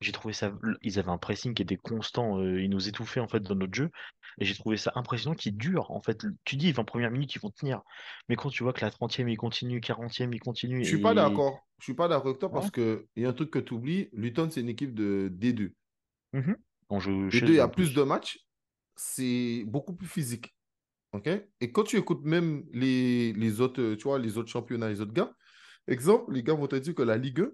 j'ai 0.00 0.12
trouvé 0.12 0.32
ça. 0.34 0.52
Ils 0.82 0.98
avaient 0.98 1.10
un 1.10 1.18
pressing 1.18 1.54
qui 1.54 1.62
était 1.62 1.76
constant. 1.76 2.38
euh, 2.38 2.60
ils 2.62 2.70
nous 2.70 2.88
étouffaient 2.88 3.20
en 3.20 3.28
fait 3.28 3.40
dans 3.40 3.54
notre 3.54 3.74
jeu. 3.74 3.90
Et 4.38 4.44
j'ai 4.44 4.54
trouvé 4.54 4.76
ça 4.76 4.92
impressionnant 4.94 5.34
qu'ils 5.34 5.56
durent. 5.56 5.90
En 5.90 6.00
fait, 6.00 6.24
tu 6.44 6.56
dis 6.56 6.72
20 6.72 6.84
premières 6.84 7.10
minutes, 7.10 7.34
ils 7.34 7.40
vont 7.40 7.50
tenir. 7.50 7.82
Mais 8.28 8.36
quand 8.36 8.48
tu 8.50 8.62
vois 8.62 8.72
que 8.72 8.80
la 8.84 8.90
30e, 8.90 9.28
il 9.28 9.36
continue, 9.36 9.80
40e, 9.80 10.32
il 10.32 10.40
continue. 10.40 10.82
Je 10.84 10.88
suis 10.88 11.00
pas 11.02 11.14
d'accord. 11.14 11.66
Je 11.78 11.84
suis 11.84 11.94
pas 11.94 12.08
d'accord 12.08 12.28
avec 12.28 12.38
toi 12.38 12.48
Ouais. 12.48 12.54
parce 12.60 12.70
qu'il 12.70 13.04
y 13.16 13.26
a 13.26 13.28
un 13.28 13.32
truc 13.32 13.50
que 13.50 13.58
tu 13.58 13.74
oublies. 13.74 14.08
Luton, 14.12 14.48
c'est 14.50 14.60
une 14.60 14.68
équipe 14.68 14.94
de 14.94 15.28
D2. 15.32 15.72
Mhm. 16.32 16.56
On 16.88 17.00
joue 17.00 17.24
Les 17.24 17.30
chez 17.30 17.40
deux, 17.46 17.52
il 17.52 17.56
y 17.56 17.60
a 17.60 17.68
plus. 17.68 17.92
de 17.92 18.02
matchs. 18.02 18.38
C'est 18.96 19.64
beaucoup 19.66 19.94
plus 19.94 20.06
physique. 20.06 20.54
OK? 21.12 21.28
Et 21.60 21.72
quand 21.72 21.84
tu 21.84 21.96
écoutes 21.98 22.24
même 22.24 22.64
les, 22.72 23.32
les 23.34 23.60
autres, 23.60 23.80
euh, 23.82 23.96
tu 23.96 24.04
vois, 24.04 24.18
les 24.18 24.38
autres 24.38 24.48
championnats, 24.50 24.88
les 24.88 25.00
autres 25.00 25.12
gars, 25.12 25.34
exemple, 25.88 26.32
les 26.32 26.42
gars 26.42 26.54
vont 26.54 26.66
te 26.68 26.76
dire 26.76 26.94
que 26.94 27.02
la 27.02 27.18
Ligue 27.18 27.40
1 27.40 27.50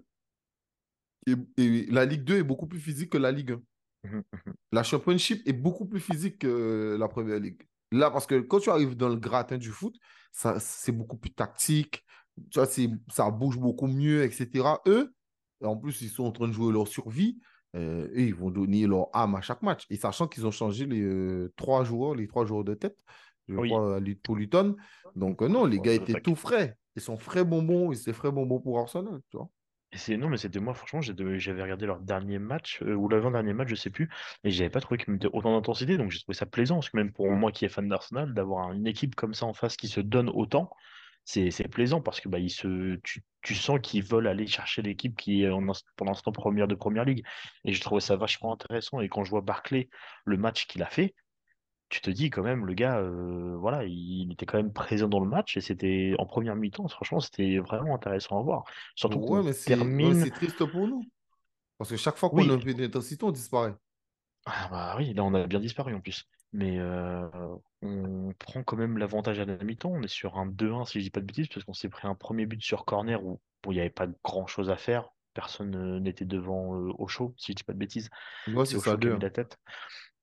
et, 1.27 1.35
et 1.57 1.85
la 1.87 2.05
Ligue 2.05 2.23
2 2.23 2.37
est 2.37 2.43
beaucoup 2.43 2.67
plus 2.67 2.79
physique 2.79 3.11
que 3.11 3.17
la 3.17 3.31
Ligue 3.31 3.51
1. 3.51 3.61
Mhm, 4.09 4.23
mhm. 4.45 4.53
La 4.71 4.83
Championship 4.83 5.41
est 5.47 5.53
beaucoup 5.53 5.85
plus 5.85 5.99
physique 5.99 6.39
que 6.39 6.95
la 6.99 7.07
Première 7.07 7.39
Ligue. 7.39 7.61
Là, 7.91 8.11
parce 8.11 8.27
que 8.27 8.39
quand 8.39 8.59
tu 8.59 8.69
arrives 8.69 8.95
dans 8.95 9.09
le 9.09 9.15
gratin 9.17 9.57
du 9.57 9.69
foot, 9.69 9.95
ça, 10.31 10.59
c'est 10.59 10.91
beaucoup 10.91 11.17
plus 11.17 11.31
tactique. 11.33 12.05
Tu 12.51 12.59
vois, 12.59 12.65
c'est- 12.67 12.89
ça 13.11 13.29
bouge 13.31 13.57
beaucoup 13.57 13.87
mieux, 13.87 14.23
etc. 14.23 14.81
Eux, 14.87 15.13
en 15.63 15.75
plus, 15.75 16.01
ils 16.01 16.09
sont 16.09 16.23
en 16.23 16.31
train 16.31 16.47
de 16.47 16.53
jouer 16.53 16.71
leur 16.73 16.87
survie. 16.87 17.39
euh, 17.75 18.07
eux, 18.07 18.19
ils 18.21 18.33
vont 18.33 18.49
donner 18.49 18.87
leur 18.87 19.09
âme 19.15 19.35
à 19.35 19.41
chaque 19.41 19.61
match. 19.61 19.85
Et 19.91 19.95
sachant 19.97 20.27
qu'ils 20.27 20.47
ont 20.47 20.51
changé 20.51 20.87
les 20.87 21.01
euh, 21.03 21.53
trois 21.55 21.83
joueurs, 21.83 22.15
les 22.15 22.27
trois 22.27 22.43
joueurs 22.45 22.63
de 22.63 22.73
tête, 22.73 22.97
je 23.49 23.55
Oui. 23.55 23.69
crois, 23.69 23.99
pour 24.23 24.35
Luton. 24.35 24.75
Donc, 25.15 25.41
euh, 25.41 25.47
non, 25.47 25.65
les 25.65 25.79
gars 25.79 25.93
étaient 25.93 26.21
tout 26.21 26.35
frais. 26.35 26.77
Ils 26.95 27.01
sont 27.01 27.17
frais 27.17 27.43
bonbons. 27.43 27.91
Ils 27.91 27.99
étaient 27.99 28.13
frais 28.13 28.31
bonbons 28.31 28.59
pour 28.59 28.79
Arsenal, 28.79 29.21
tu 29.29 29.37
vois. 29.37 29.49
C'est 29.91 30.17
non, 30.17 30.29
mais 30.29 30.37
c'était 30.37 30.59
moi, 30.59 30.75
franchement, 30.75 31.01
j'avais 31.01 31.63
regardé 31.63 31.87
leur 31.87 31.99
dernier 31.99 32.37
match, 32.37 32.79
euh, 32.83 32.93
ou 32.93 33.09
l'avant-dernier 33.09 33.53
match, 33.53 33.69
je 33.69 33.75
sais 33.75 33.89
plus, 33.89 34.07
et 34.43 34.51
j'avais 34.51 34.69
pas 34.69 34.81
trouvé 34.81 34.99
qu'ils 34.99 35.11
mettaient 35.11 35.29
autant 35.33 35.51
d'intensité, 35.51 35.97
donc 35.97 36.11
j'ai 36.11 36.19
trouvé 36.19 36.35
ça 36.35 36.45
plaisant, 36.45 36.75
parce 36.75 36.91
que 36.91 36.97
même 36.97 37.11
pour 37.11 37.27
moi 37.31 37.51
qui 37.51 37.65
est 37.65 37.69
fan 37.69 37.89
d'Arsenal, 37.89 38.35
d'avoir 38.35 38.71
une 38.71 38.85
équipe 38.85 39.15
comme 39.15 39.33
ça 39.33 39.47
en 39.47 39.53
face 39.53 39.77
qui 39.77 39.87
se 39.87 39.99
donne 39.99 40.29
autant, 40.29 40.69
c'est 41.25 41.67
plaisant, 41.69 42.01
parce 42.01 42.21
que 42.21 42.29
bah, 42.29 42.37
ils 42.37 42.51
se, 42.51 42.97
tu, 43.03 43.23
tu 43.41 43.55
sens 43.55 43.79
qu'ils 43.81 44.03
veulent 44.03 44.27
aller 44.27 44.45
chercher 44.45 44.83
l'équipe 44.83 45.17
qui 45.17 45.41
est 45.43 45.49
en 45.49 45.65
pour 45.95 46.05
l'instant 46.05 46.31
première 46.31 46.67
de 46.67 46.75
première 46.75 47.05
ligue. 47.05 47.25
Et 47.65 47.73
j'ai 47.73 47.79
trouvé 47.81 47.99
ça 47.99 48.15
vachement 48.15 48.53
intéressant, 48.53 48.99
et 48.99 49.09
quand 49.09 49.23
je 49.23 49.31
vois 49.31 49.41
Barclay, 49.41 49.89
le 50.25 50.37
match 50.37 50.67
qu'il 50.67 50.83
a 50.83 50.87
fait, 50.87 51.15
tu 51.89 52.01
te 52.01 52.09
dis 52.11 52.29
quand 52.29 52.43
même, 52.43 52.65
le 52.65 52.73
gars, 52.73 52.99
euh, 52.99 53.55
voilà, 53.57 53.83
il 53.85 54.31
était 54.33 54.45
quand 54.45 54.57
même 54.57 54.73
présent 54.73 55.07
dans 55.07 55.19
le 55.19 55.27
match, 55.29 55.57
et 55.57 55.61
c'était 55.61 56.15
en 56.19 56.25
première 56.25 56.55
mi-temps, 56.55 56.87
franchement, 56.87 57.19
c'était 57.19 57.57
vraiment 57.59 57.95
intéressant 57.95 58.39
à 58.39 58.43
voir. 58.43 58.63
Surtout 58.95 59.25
Ouais, 59.27 59.43
mais 59.43 59.53
c'est 59.53 59.93
ouais, 59.99 60.13
termine. 60.13 60.15
c'est 60.15 60.31
triste 60.31 60.65
pour 60.65 60.87
nous. 60.87 61.09
Parce 61.77 61.89
que 61.91 61.97
chaque 61.97 62.17
fois 62.17 62.29
qu'on 62.31 62.49
a 62.49 62.53
Oui, 62.53 62.55
un 62.55 62.59
peu 62.59 62.73
d'intensité, 62.73 63.23
on 63.25 63.31
disparaît. 63.31 63.75
Ah 64.45 64.67
bah 64.71 64.95
oui, 64.97 65.13
là 65.13 65.23
on 65.23 65.33
a 65.33 65.45
bien 65.47 65.59
disparu 65.59 65.93
en 65.93 66.01
plus. 66.01 66.25
Mais 66.53 66.79
euh, 66.79 67.27
on 67.81 68.33
prend 68.39 68.63
quand 68.63 68.77
même 68.77 68.97
l'avantage 68.97 69.39
à 69.39 69.45
la 69.45 69.57
mi-temps. 69.63 69.91
On 69.91 70.01
est 70.01 70.07
sur 70.07 70.37
un 70.37 70.47
2-1 70.47 70.85
si 70.85 70.99
je 70.99 71.05
dis 71.05 71.09
pas 71.11 71.19
de 71.21 71.25
bêtises, 71.25 71.47
parce 71.49 71.63
qu'on 71.65 71.73
s'est 71.73 71.89
pris 71.89 72.07
un 72.07 72.15
premier 72.15 72.45
but 72.45 72.61
sur 72.61 72.85
corner 72.85 73.23
où 73.23 73.39
il 73.67 73.71
n'y 73.71 73.79
avait 73.81 73.89
pas 73.89 74.07
grand-chose 74.23 74.69
à 74.71 74.77
faire. 74.77 75.09
Personne 75.33 75.75
euh, 75.75 75.99
n'était 75.99 76.25
devant 76.25 76.75
euh, 76.75 76.91
Ocho, 76.97 77.33
si 77.37 77.51
je 77.51 77.57
dis 77.57 77.63
pas 77.63 77.73
de 77.73 77.77
bêtises. 77.77 78.09
Ouais, 78.47 78.65
C'est 78.65 78.75
c'est 78.75 78.79
ça, 78.79 78.95
Ocho 78.95 78.97
qui 78.97 79.07
a 79.07 79.11
mis 79.11 79.19
la 79.19 79.29
tête. 79.29 79.57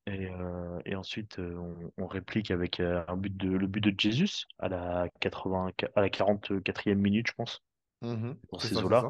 Et, 0.06 0.28
euh, 0.30 0.78
et 0.84 0.94
ensuite, 0.94 1.38
euh, 1.40 1.56
on, 1.56 1.92
on 2.04 2.06
réplique 2.06 2.50
avec 2.52 2.78
euh, 2.80 3.02
un 3.08 3.16
but 3.16 3.36
de, 3.36 3.48
le 3.50 3.66
but 3.66 3.80
de 3.82 3.92
Jesus 3.98 4.46
à 4.58 4.68
la 4.68 5.08
80, 5.20 5.72
à 5.96 6.00
la 6.00 6.10
44e 6.10 6.98
minute, 7.00 7.26
je 7.28 7.32
pense, 7.32 7.64
Mhm. 8.00 8.40
dans 8.52 8.58
ces 8.60 8.82
eaux-là. 8.84 9.08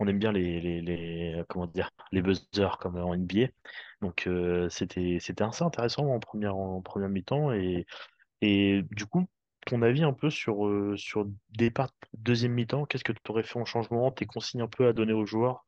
on 0.00 0.08
aime 0.08 0.18
bien 0.18 0.32
les, 0.32 0.60
les, 0.60 0.82
les- 0.82 1.42
comment 1.48 1.66
dire, 1.68 1.90
les 2.12 2.22
buzzers 2.22 2.78
comme 2.80 2.96
en 2.98 3.14
NBA. 3.14 3.48
Donc, 4.02 4.28
c'était, 4.70 5.18
c'était 5.20 5.44
assez 5.44 5.64
intéressant 5.64 6.06
en 6.08 6.20
première, 6.20 6.56
en 6.56 6.82
première 6.82 7.10
mi-temps. 7.10 7.52
Et, 7.52 7.86
et 8.42 8.82
du 8.92 9.06
coup, 9.06 9.28
ton 9.66 9.82
avis 9.82 10.04
un 10.04 10.12
peu 10.14 10.30
sur, 10.30 10.68
sur 10.98 11.26
départ 11.50 11.92
deuxième 12.14 12.52
mi-temps, 12.54 12.86
qu'est-ce 12.86 13.04
que 13.04 13.12
tu 13.12 13.20
aurais 13.30 13.44
fait 13.44 13.58
en 13.60 13.64
changement? 13.66 14.10
Tes 14.12 14.26
consignes 14.26 14.62
un 14.62 14.68
peu 14.68 14.88
à 14.88 14.92
donner 14.94 15.12
aux 15.14 15.26
joueurs? 15.26 15.66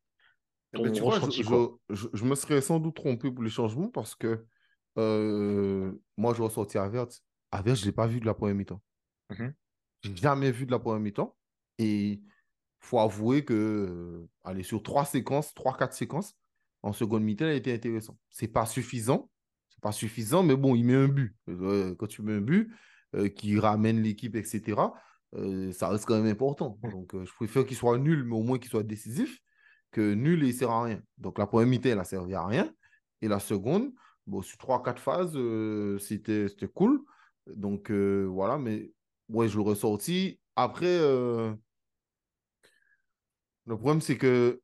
Eh 0.74 0.82
ben, 0.82 0.92
tu 0.92 1.02
vois, 1.02 1.20
je, 1.20 1.42
quoi? 1.42 1.78
je, 1.90 1.94
je, 1.94 2.08
je 2.12 2.24
me 2.24 2.34
serais 2.34 2.60
sans 2.60 2.80
doute 2.80 2.96
trompé 2.96 3.30
pour 3.30 3.42
les 3.44 3.50
changements 3.50 3.88
parce 3.88 4.14
que 4.14 4.44
euh, 4.98 5.92
moi, 6.16 6.34
je 6.34 6.42
ressorti 6.42 6.78
Avert. 6.78 7.06
Avert, 7.50 7.74
je 7.74 7.82
ne 7.82 7.86
l'ai 7.86 7.92
pas 7.92 8.06
vu 8.06 8.20
de 8.20 8.26
la 8.26 8.34
première 8.34 8.54
mi-temps. 8.54 8.82
Mhm, 9.30 9.54
J'ai 10.02 10.16
jamais 10.16 10.50
vu 10.50 10.66
de 10.66 10.70
la 10.70 10.78
première 10.78 11.00
mi-temps. 11.00 11.36
Et 11.78 12.20
faut 12.80 12.98
avouer 13.00 13.44
que, 13.44 13.54
euh, 13.54 14.28
allez, 14.44 14.62
sur 14.62 14.82
trois 14.82 15.04
séquences, 15.04 15.54
trois, 15.54 15.76
quatre 15.76 15.94
séquences, 15.94 16.36
en 16.82 16.92
seconde 16.92 17.22
mi-temps, 17.22 17.46
il 17.46 17.50
a 17.50 17.54
été 17.54 17.72
intéressant. 17.72 18.18
C'est 18.30 18.48
pas 18.48 18.66
suffisant. 18.66 19.30
C'est 19.68 19.80
pas 19.80 19.92
suffisant, 19.92 20.42
mais 20.42 20.56
bon, 20.56 20.74
il 20.74 20.84
met 20.84 20.94
un 20.94 21.08
but. 21.08 21.36
Euh, 21.48 21.94
quand 21.96 22.06
tu 22.06 22.22
mets 22.22 22.34
un 22.34 22.40
but 22.40 22.72
qui 23.36 23.58
ramène 23.60 24.02
l'équipe, 24.02 24.34
etc., 24.34 24.76
ça 25.72 25.88
reste 25.88 26.04
quand 26.04 26.16
même 26.16 26.30
important. 26.30 26.78
mhm. 26.82 26.90
Donc, 26.90 27.24
je 27.24 27.32
préfère 27.34 27.64
qu'il 27.64 27.76
soit 27.76 27.98
nul, 27.98 28.24
mais 28.24 28.36
au 28.36 28.42
moins 28.42 28.58
qu'il 28.58 28.70
soit 28.70 28.82
décisif, 28.82 29.40
nul 30.00 30.42
il 30.44 30.54
sert 30.54 30.70
à 30.70 30.84
rien. 30.84 31.00
Donc, 31.18 31.38
la 31.38 31.46
première 31.46 31.68
mi-temps, 31.68 31.90
elle 31.90 31.98
a 31.98 32.04
servi 32.04 32.34
à 32.34 32.46
rien. 32.46 32.72
Et 33.22 33.28
la 33.28 33.40
seconde, 33.40 33.92
bon, 34.26 34.42
sur 34.42 34.58
trois, 34.58 34.82
quatre 34.82 35.00
phases, 35.00 35.32
euh, 35.36 35.98
c'était 35.98 36.48
cool. 36.74 37.00
Donc, 37.46 37.90
euh, 37.90 38.24
voilà, 38.24 38.58
mais 38.58 38.92
ouais, 39.28 39.48
je 39.48 39.56
l'aurais 39.56 39.74
sorti. 39.74 40.40
Après, 40.56 40.86
euh, 40.86 41.52
le 43.66 43.76
problème, 43.76 44.00
c'est 44.00 44.18
que 44.18 44.60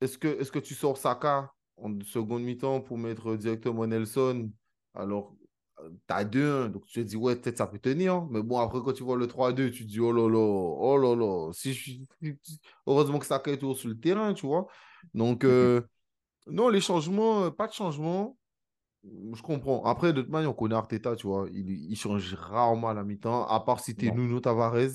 est-ce 0.00 0.18
que, 0.18 0.28
est-ce 0.28 0.52
que 0.52 0.58
tu 0.58 0.74
sors 0.74 0.98
Saka 0.98 1.52
en 1.76 1.98
seconde 2.02 2.42
mi-temps 2.42 2.80
pour 2.80 2.98
mettre 2.98 3.36
directement 3.36 3.86
Nelson? 3.86 4.50
Alors, 4.94 5.34
tu 5.78 6.14
as 6.14 6.24
2-1, 6.24 6.68
donc 6.68 6.86
tu 6.86 6.94
te 6.94 7.00
dis, 7.00 7.16
ouais, 7.16 7.36
peut-être 7.36 7.58
ça 7.58 7.66
peut 7.66 7.78
tenir. 7.78 8.24
Mais 8.30 8.42
bon, 8.42 8.58
après, 8.58 8.80
quand 8.84 8.92
tu 8.92 9.02
vois 9.04 9.16
le 9.16 9.26
3-2, 9.26 9.70
tu 9.70 9.84
te 9.84 9.90
dis, 9.90 10.00
oh 10.00 10.12
là 10.12 10.28
là, 10.28 10.38
oh 10.38 10.96
là 10.98 11.14
là. 11.16 11.52
Si 11.52 11.72
je. 11.74 11.92
Heureusement 12.86 13.18
que 13.18 13.26
Saka 13.26 13.52
est 13.52 13.58
toujours 13.58 13.76
sur 13.78 13.88
le 13.88 13.98
terrain, 13.98 14.34
tu 14.34 14.46
vois. 14.46 14.66
Donc, 15.14 15.44
Mhm. 15.44 15.44
euh, 15.44 15.80
non, 16.48 16.68
les 16.68 16.80
changements, 16.80 17.44
euh, 17.44 17.50
pas 17.50 17.68
de 17.68 17.72
changement. 17.72 18.38
Je 19.04 19.42
comprends. 19.42 19.84
Après, 19.84 20.12
de 20.12 20.20
toute 20.22 20.30
manière, 20.30 20.50
on 20.50 20.54
connaît 20.54 20.74
Arteta, 20.74 21.14
tu 21.16 21.26
vois. 21.26 21.46
Il, 21.52 21.70
il 21.70 21.96
change 21.96 22.34
rarement 22.34 22.88
à 22.88 22.94
la 22.94 23.04
mi-temps, 23.04 23.46
à 23.46 23.60
part 23.60 23.80
si 23.80 23.96
t'es 23.96 24.10
Nuno 24.10 24.40
Tavares, 24.40 24.90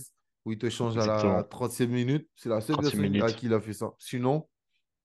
où 0.45 0.51
il 0.51 0.57
te 0.57 0.69
change 0.69 0.97
à 0.97 1.05
la 1.05 1.43
exactement. 1.43 1.49
30e 1.49 1.91
minute. 1.91 2.29
C'est 2.35 2.49
la 2.49 2.61
seule 2.61 2.79
36 2.79 2.99
personne 2.99 3.21
à 3.21 3.31
qui 3.31 3.45
il 3.47 3.53
a 3.53 3.61
fait 3.61 3.73
ça. 3.73 3.93
Sinon, 3.99 4.49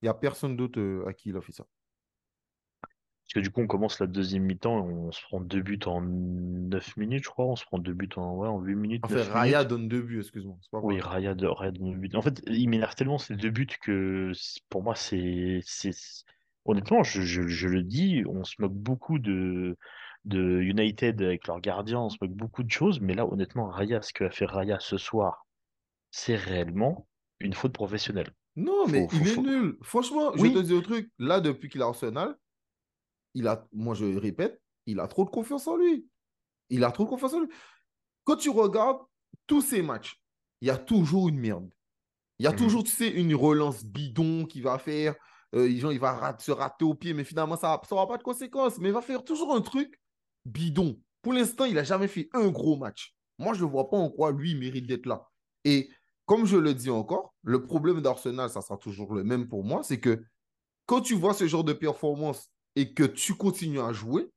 il 0.02 0.06
n'y 0.06 0.10
a 0.10 0.14
personne 0.14 0.56
d'autre 0.56 0.80
euh, 0.80 1.06
à 1.06 1.14
qui 1.14 1.30
il 1.30 1.36
a 1.36 1.40
fait 1.42 1.52
ça. 1.52 1.66
Parce 3.26 3.34
que 3.34 3.40
du 3.40 3.50
coup, 3.50 3.60
on 3.60 3.66
commence 3.66 3.98
la 3.98 4.06
deuxième 4.06 4.44
mi-temps, 4.44 4.88
et 4.88 4.92
on 4.92 5.10
se 5.10 5.20
prend 5.22 5.40
deux 5.40 5.60
buts 5.60 5.80
en 5.86 6.00
9 6.00 6.96
minutes, 6.96 7.24
je 7.24 7.28
crois. 7.28 7.46
On 7.46 7.56
se 7.56 7.64
prend 7.64 7.78
deux 7.78 7.92
buts 7.92 8.08
en, 8.16 8.36
ouais, 8.36 8.46
en 8.48 8.60
8 8.60 8.74
minutes, 8.76 9.02
Enfin, 9.04 9.16
9 9.16 9.32
Raya 9.32 9.56
minutes. 9.58 9.68
donne 9.70 9.88
deux 9.88 10.00
buts, 10.02 10.18
excuse-moi. 10.20 10.56
Oui. 10.74 11.00
Raya 11.00 11.34
de, 11.34 11.46
Raya 11.46 11.72
donne 11.72 11.90
le 11.92 11.98
but. 11.98 12.14
En 12.14 12.22
fait, 12.22 12.40
il 12.46 12.68
m'énerve 12.68 12.94
tellement 12.94 13.18
ces 13.18 13.34
deux 13.34 13.50
buts 13.50 13.66
que 13.82 14.30
pour 14.68 14.84
moi, 14.84 14.94
c'est, 14.94 15.60
honnêtement, 16.64 17.02
je, 17.02 17.20
je, 17.22 17.42
je 17.48 17.68
le 17.68 17.82
dis, 17.82 18.22
on 18.28 18.44
se 18.44 18.54
moque 18.60 18.74
beaucoup 18.74 19.18
de, 19.18 19.76
de 20.24 20.60
United 20.60 21.20
avec 21.20 21.48
leur 21.48 21.60
gardien, 21.60 21.98
on 22.00 22.10
se 22.10 22.18
moque 22.20 22.32
beaucoup 22.32 22.62
de 22.62 22.70
choses, 22.70 23.00
mais 23.00 23.14
là, 23.14 23.26
honnêtement, 23.26 23.66
Raya, 23.68 24.02
ce 24.02 24.12
qu'a 24.12 24.30
fait 24.30 24.46
Raya 24.46 24.78
ce 24.80 24.98
soir, 24.98 25.46
c'est 26.12 26.36
réellement 26.36 27.08
une 27.40 27.54
faute 27.54 27.72
professionnelle. 27.72 28.30
Non, 28.54 28.86
mais 28.86 29.02
Faut, 29.02 29.08
faut, 29.08 29.16
il 29.20 29.28
est 29.28 29.30
faut... 29.32 29.42
nul. 29.42 29.76
Franchement, 29.82 30.30
je 30.34 30.42
te 30.42 30.58
Oui. 30.58 30.62
dis 30.62 30.74
un 30.76 30.80
truc. 30.80 31.10
Là, 31.18 31.40
depuis 31.40 31.68
qu'il 31.68 31.82
a 31.82 31.86
Arsenal, 31.86 32.36
il 33.36 33.46
a, 33.46 33.66
moi 33.72 33.94
je 33.94 34.06
le 34.06 34.18
répète, 34.18 34.60
il 34.86 34.98
a 34.98 35.06
trop 35.06 35.24
de 35.24 35.30
confiance 35.30 35.68
en 35.68 35.76
lui. 35.76 36.08
Il 36.70 36.82
a 36.82 36.90
trop 36.90 37.04
de 37.04 37.10
confiance 37.10 37.34
en 37.34 37.40
lui. 37.40 37.48
Quand 38.24 38.36
tu 38.36 38.50
regardes 38.50 39.02
tous 39.46 39.60
ces 39.60 39.82
matchs, 39.82 40.20
il 40.60 40.68
y 40.68 40.70
a 40.70 40.78
toujours 40.78 41.28
une 41.28 41.38
merde. 41.38 41.70
Il 42.38 42.44
y 42.44 42.46
a 42.46 42.52
Mhm. 42.52 42.56
toujours, 42.58 42.82
tu 42.84 42.90
sais, 42.90 43.08
une 43.10 43.34
relance 43.34 43.84
bidon 43.84 44.46
qu'il 44.46 44.62
va 44.62 44.78
faire. 44.78 45.14
Euh, 45.54 45.70
genre, 45.78 45.92
il 45.92 46.00
va 46.00 46.12
rat- 46.12 46.38
se 46.38 46.50
rater 46.50 46.84
au 46.84 46.94
pied, 46.94 47.14
mais 47.14 47.24
finalement, 47.24 47.56
ça 47.56 47.80
n'aura 47.90 48.08
pas 48.08 48.16
de 48.18 48.22
conséquences. 48.22 48.78
Mais 48.78 48.88
il 48.88 48.94
va 48.94 49.02
faire 49.02 49.22
toujours 49.24 49.54
un 49.54 49.60
truc 49.60 50.00
bidon. 50.44 51.00
Pour 51.22 51.32
l'instant, 51.34 51.64
il 51.66 51.74
n'a 51.74 51.84
jamais 51.84 52.08
fait 52.08 52.28
un 52.32 52.48
gros 52.48 52.76
match. 52.76 53.14
Moi, 53.38 53.54
je 53.54 53.64
ne 53.64 53.70
vois 53.70 53.88
pas 53.90 53.96
en 53.96 54.10
quoi 54.10 54.32
lui 54.32 54.52
il 54.52 54.58
mérite 54.58 54.86
d'être 54.86 55.06
là. 55.06 55.28
Et 55.64 55.90
comme 56.24 56.46
je 56.46 56.56
le 56.56 56.74
dis 56.74 56.90
encore, 56.90 57.34
le 57.42 57.62
problème 57.62 58.00
d'Arsenal, 58.00 58.50
ça 58.50 58.60
sera 58.60 58.76
toujours 58.76 59.14
le 59.14 59.24
même 59.24 59.46
pour 59.48 59.62
moi, 59.64 59.82
c'est 59.82 60.00
que 60.00 60.22
quand 60.86 61.00
tu 61.00 61.14
vois 61.14 61.34
ce 61.34 61.46
genre 61.46 61.64
de 61.64 61.72
performance 61.72 62.50
et 62.76 62.92
que 62.92 63.02
tu 63.02 63.34
continues 63.34 63.80
à 63.80 63.92
jouer, 63.92 64.30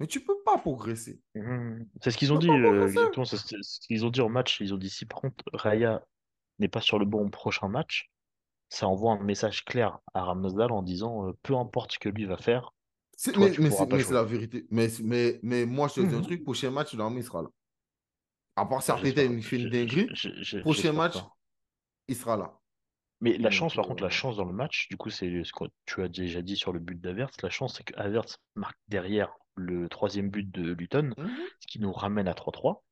mais 0.00 0.06
tu 0.06 0.20
ne 0.20 0.24
peux 0.24 0.40
pas 0.44 0.58
progresser. 0.58 1.20
Mhm. 1.34 1.86
C'est 2.00 2.10
ce 2.10 2.16
qu'ils 2.16 2.32
ont 2.32 2.38
dit, 2.38 2.48
euh, 2.48 2.86
exactement, 2.86 3.24
c'est 3.24 3.36
ce 3.36 3.80
qu'ils 3.86 4.06
ont 4.06 4.10
dit 4.10 4.20
en 4.20 4.28
match. 4.28 4.60
Ils 4.60 4.72
ont 4.72 4.78
dit 4.78 4.90
si 4.90 5.04
par 5.04 5.20
contre 5.20 5.44
Raya 5.52 6.02
n'est 6.58 6.68
pas 6.68 6.80
sur 6.80 6.98
le 6.98 7.04
bon 7.04 7.28
prochain 7.30 7.68
match, 7.68 8.10
ça 8.68 8.88
envoie 8.88 9.12
un 9.12 9.22
message 9.22 9.64
clair 9.64 9.98
à 10.14 10.22
Ramsdale 10.22 10.72
en 10.72 10.82
disant 10.82 11.28
euh, 11.28 11.32
peu 11.42 11.54
importe 11.56 11.92
ce 11.92 11.98
que 11.98 12.08
lui 12.08 12.24
va 12.24 12.36
faire, 12.36 12.72
toi 13.32 13.48
mais 13.58 13.70
c'est 13.70 14.10
la 14.14 14.24
vérité. 14.24 14.66
Mais, 14.70 14.88
mais, 15.02 15.40
mais 15.42 15.66
moi, 15.66 15.88
je 15.88 15.94
te 15.94 16.00
dis 16.00 16.14
un 16.14 16.18
Mhm. 16.18 16.24
truc, 16.24 16.44
prochain 16.44 16.70
match, 16.70 16.94
il 16.94 17.22
sera 17.24 17.42
là. 17.42 17.48
À 18.56 18.66
part 18.66 18.82
j'espère, 18.82 19.24
il 19.24 19.42
fait 19.42 19.56
une 19.56 19.68
dinguerie, 19.68 20.08
prochain 20.62 20.92
match, 20.92 21.14
pas. 21.14 21.36
il 22.06 22.16
sera 22.16 22.36
là. 22.36 22.60
Mais 23.24 23.38
la 23.38 23.50
chance, 23.50 23.74
par 23.74 23.86
contre, 23.86 24.02
la 24.02 24.08
euh, 24.08 24.10
chance 24.10 24.36
dans 24.36 24.44
le 24.44 24.52
match, 24.52 24.86
du 24.90 24.98
coup, 24.98 25.08
c'est 25.08 25.44
ce 25.44 25.52
que 25.54 25.64
tu 25.86 26.02
as 26.02 26.08
déjà 26.08 26.42
dit 26.42 26.56
sur 26.56 26.74
le 26.74 26.78
but 26.78 27.00
d'Havertz. 27.00 27.40
La 27.42 27.48
chance, 27.48 27.76
c'est 27.78 27.82
que 27.82 27.94
marque 28.54 28.76
derrière 28.88 29.32
le 29.54 29.88
troisième 29.88 30.28
but 30.28 30.50
de 30.50 30.72
Luton, 30.72 31.14
mhm. 31.16 31.30
ce 31.58 31.66
qui 31.66 31.80
nous 31.80 31.90
ramène 31.90 32.28
à 32.28 32.34
3-3. 32.34 32.82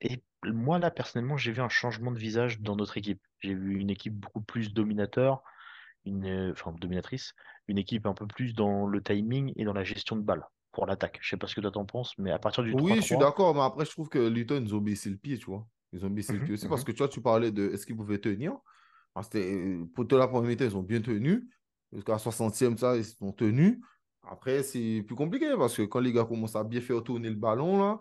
Et 0.00 0.20
moi, 0.42 0.80
là, 0.80 0.90
personnellement, 0.90 1.36
j'ai 1.36 1.52
vu 1.52 1.60
un 1.60 1.68
changement 1.68 2.10
de 2.10 2.18
visage 2.18 2.60
dans 2.60 2.74
notre 2.74 2.96
équipe. 2.96 3.20
J'ai 3.38 3.54
vu 3.54 3.78
une 3.78 3.90
équipe 3.90 4.14
beaucoup 4.14 4.40
plus 4.40 4.74
dominateur, 4.74 5.44
une, 6.04 6.26
euh, 6.26 6.50
enfin, 6.50 6.74
dominatrice, 6.80 7.34
une 7.68 7.78
équipe 7.78 8.06
un 8.06 8.14
peu 8.14 8.26
plus 8.26 8.54
dans 8.54 8.86
le 8.86 9.00
timing 9.00 9.52
et 9.54 9.64
dans 9.64 9.72
la 9.72 9.84
gestion 9.84 10.16
de 10.16 10.22
balle 10.22 10.44
pour 10.72 10.86
l'attaque. 10.86 11.20
Je 11.22 11.28
sais 11.28 11.36
pas 11.36 11.46
ce 11.46 11.54
que 11.54 11.60
toi 11.60 11.70
t'en 11.70 11.84
penses, 11.84 12.12
mais 12.18 12.32
à 12.32 12.40
partir 12.40 12.64
du 12.64 12.72
Oui, 12.72 12.96
je 12.96 13.02
suis 13.02 13.14
3-3, 13.14 13.18
d'accord, 13.20 13.54
mais 13.54 13.60
après, 13.62 13.84
je 13.84 13.92
trouve 13.92 14.08
que 14.08 14.18
Luton, 14.18 14.64
ils 14.64 14.74
ont 14.74 14.80
baissé 14.80 15.10
le 15.10 15.16
pied, 15.16 15.38
tu 15.38 15.46
vois. 15.46 15.64
Ils 15.92 16.04
ont 16.04 16.10
baissé 16.10 16.32
le 16.32 16.40
mhm, 16.40 16.44
pied 16.44 16.54
aussi 16.54 16.66
parce 16.66 16.80
mhm. 16.80 16.86
que, 16.86 16.92
tu 16.92 16.98
vois, 16.98 17.08
tu 17.08 17.20
parlais 17.20 17.52
de 17.52 17.70
est-ce 17.72 17.86
qu'ils 17.86 17.96
pouvaient 17.96 18.18
tenir. 18.18 18.52
Ah, 19.16 19.22
c'était- 19.22 19.78
Pour 19.94 20.06
te 20.06 20.14
la 20.14 20.28
première 20.28 20.50
mi-temps, 20.50 20.64
ils 20.64 20.76
ont 20.76 20.82
bien 20.82 21.00
tenu. 21.00 21.48
Jusqu'à 21.92 22.12
la 22.12 22.18
60e, 22.18 22.76
ça, 22.76 22.96
ils 22.96 23.04
ont 23.22 23.32
tenu. 23.32 23.80
Après, 24.22 24.62
c'est 24.62 25.02
plus 25.06 25.16
compliqué 25.16 25.46
parce 25.56 25.76
que 25.76 25.82
quand 25.82 26.00
les 26.00 26.12
gars 26.12 26.24
commencent 26.24 26.56
à 26.56 26.64
bien 26.64 26.80
faire 26.80 27.02
tourner 27.02 27.30
le 27.30 27.36
ballon, 27.36 27.78
là, 27.78 27.98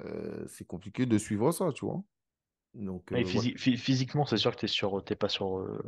euh, 0.00 0.44
c'est 0.48 0.66
compliqué 0.66 1.06
de 1.06 1.16
suivre 1.18 1.50
ça, 1.52 1.72
tu 1.72 1.86
vois. 1.86 2.02
Donc, 2.74 3.12
euh, 3.12 3.24
ouais. 3.24 3.54
physiquement, 3.56 4.26
c'est 4.26 4.36
sûr 4.36 4.54
que 4.56 4.66
sur, 4.66 5.02
t'es 5.04 5.16
pas 5.16 5.28
sur. 5.28 5.60
euh, 5.60 5.82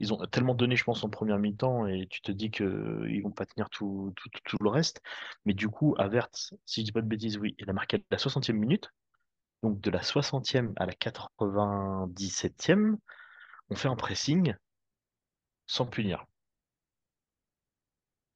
Ils 0.00 0.12
ont 0.14 0.18
tellement 0.26 0.54
donné, 0.54 0.76
je 0.76 0.84
pense, 0.84 1.04
en 1.04 1.10
première 1.10 1.38
mi-temps, 1.38 1.86
et 1.86 2.06
tu 2.08 2.20
te 2.22 2.32
dis 2.32 2.50
que 2.50 3.06
ils 3.08 3.22
vont 3.22 3.30
pas 3.30 3.46
tenir 3.46 3.68
tout, 3.70 4.12
tout, 4.16 4.28
tout- 4.30 4.40
tout 4.44 4.56
le 4.60 4.68
reste. 4.70 5.00
Mais 5.44 5.54
du 5.54 5.68
coup, 5.68 5.94
Havertz, 5.98 6.54
si 6.66 6.80
je 6.80 6.86
dis 6.86 6.92
pas 6.92 7.02
de 7.02 7.06
bêtises, 7.06 7.36
oui, 7.38 7.54
il 7.58 7.68
a 7.70 7.72
marqué 7.72 7.98
à 7.98 8.00
la 8.10 8.18
60e 8.18 8.58
minute. 8.58 8.90
Donc 9.62 9.80
de 9.80 9.90
la 9.90 10.02
60e 10.02 10.72
à 10.76 10.86
la 10.86 10.92
97e, 10.94 12.98
on 13.70 13.76
fait 13.76 13.88
un 13.88 13.96
pressing 13.96 14.54
sans 15.66 15.86
punir. 15.86 16.26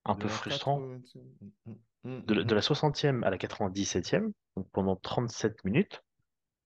Un 0.05 0.15
De 0.15 0.23
peu 0.23 0.29
frustrant. 0.29 0.81
80e. 0.81 1.23
Mm, 1.67 1.73
mm, 2.05 2.21
De 2.23 2.35
la, 2.35 2.43
de 2.45 2.55
la 2.55 2.61
60e 2.61 3.25
à 3.25 3.31
la 3.31 3.37
97e, 3.37 4.33
donc 4.57 4.69
pendant 4.71 4.97
37 4.97 5.65
minutes, 5.65 6.03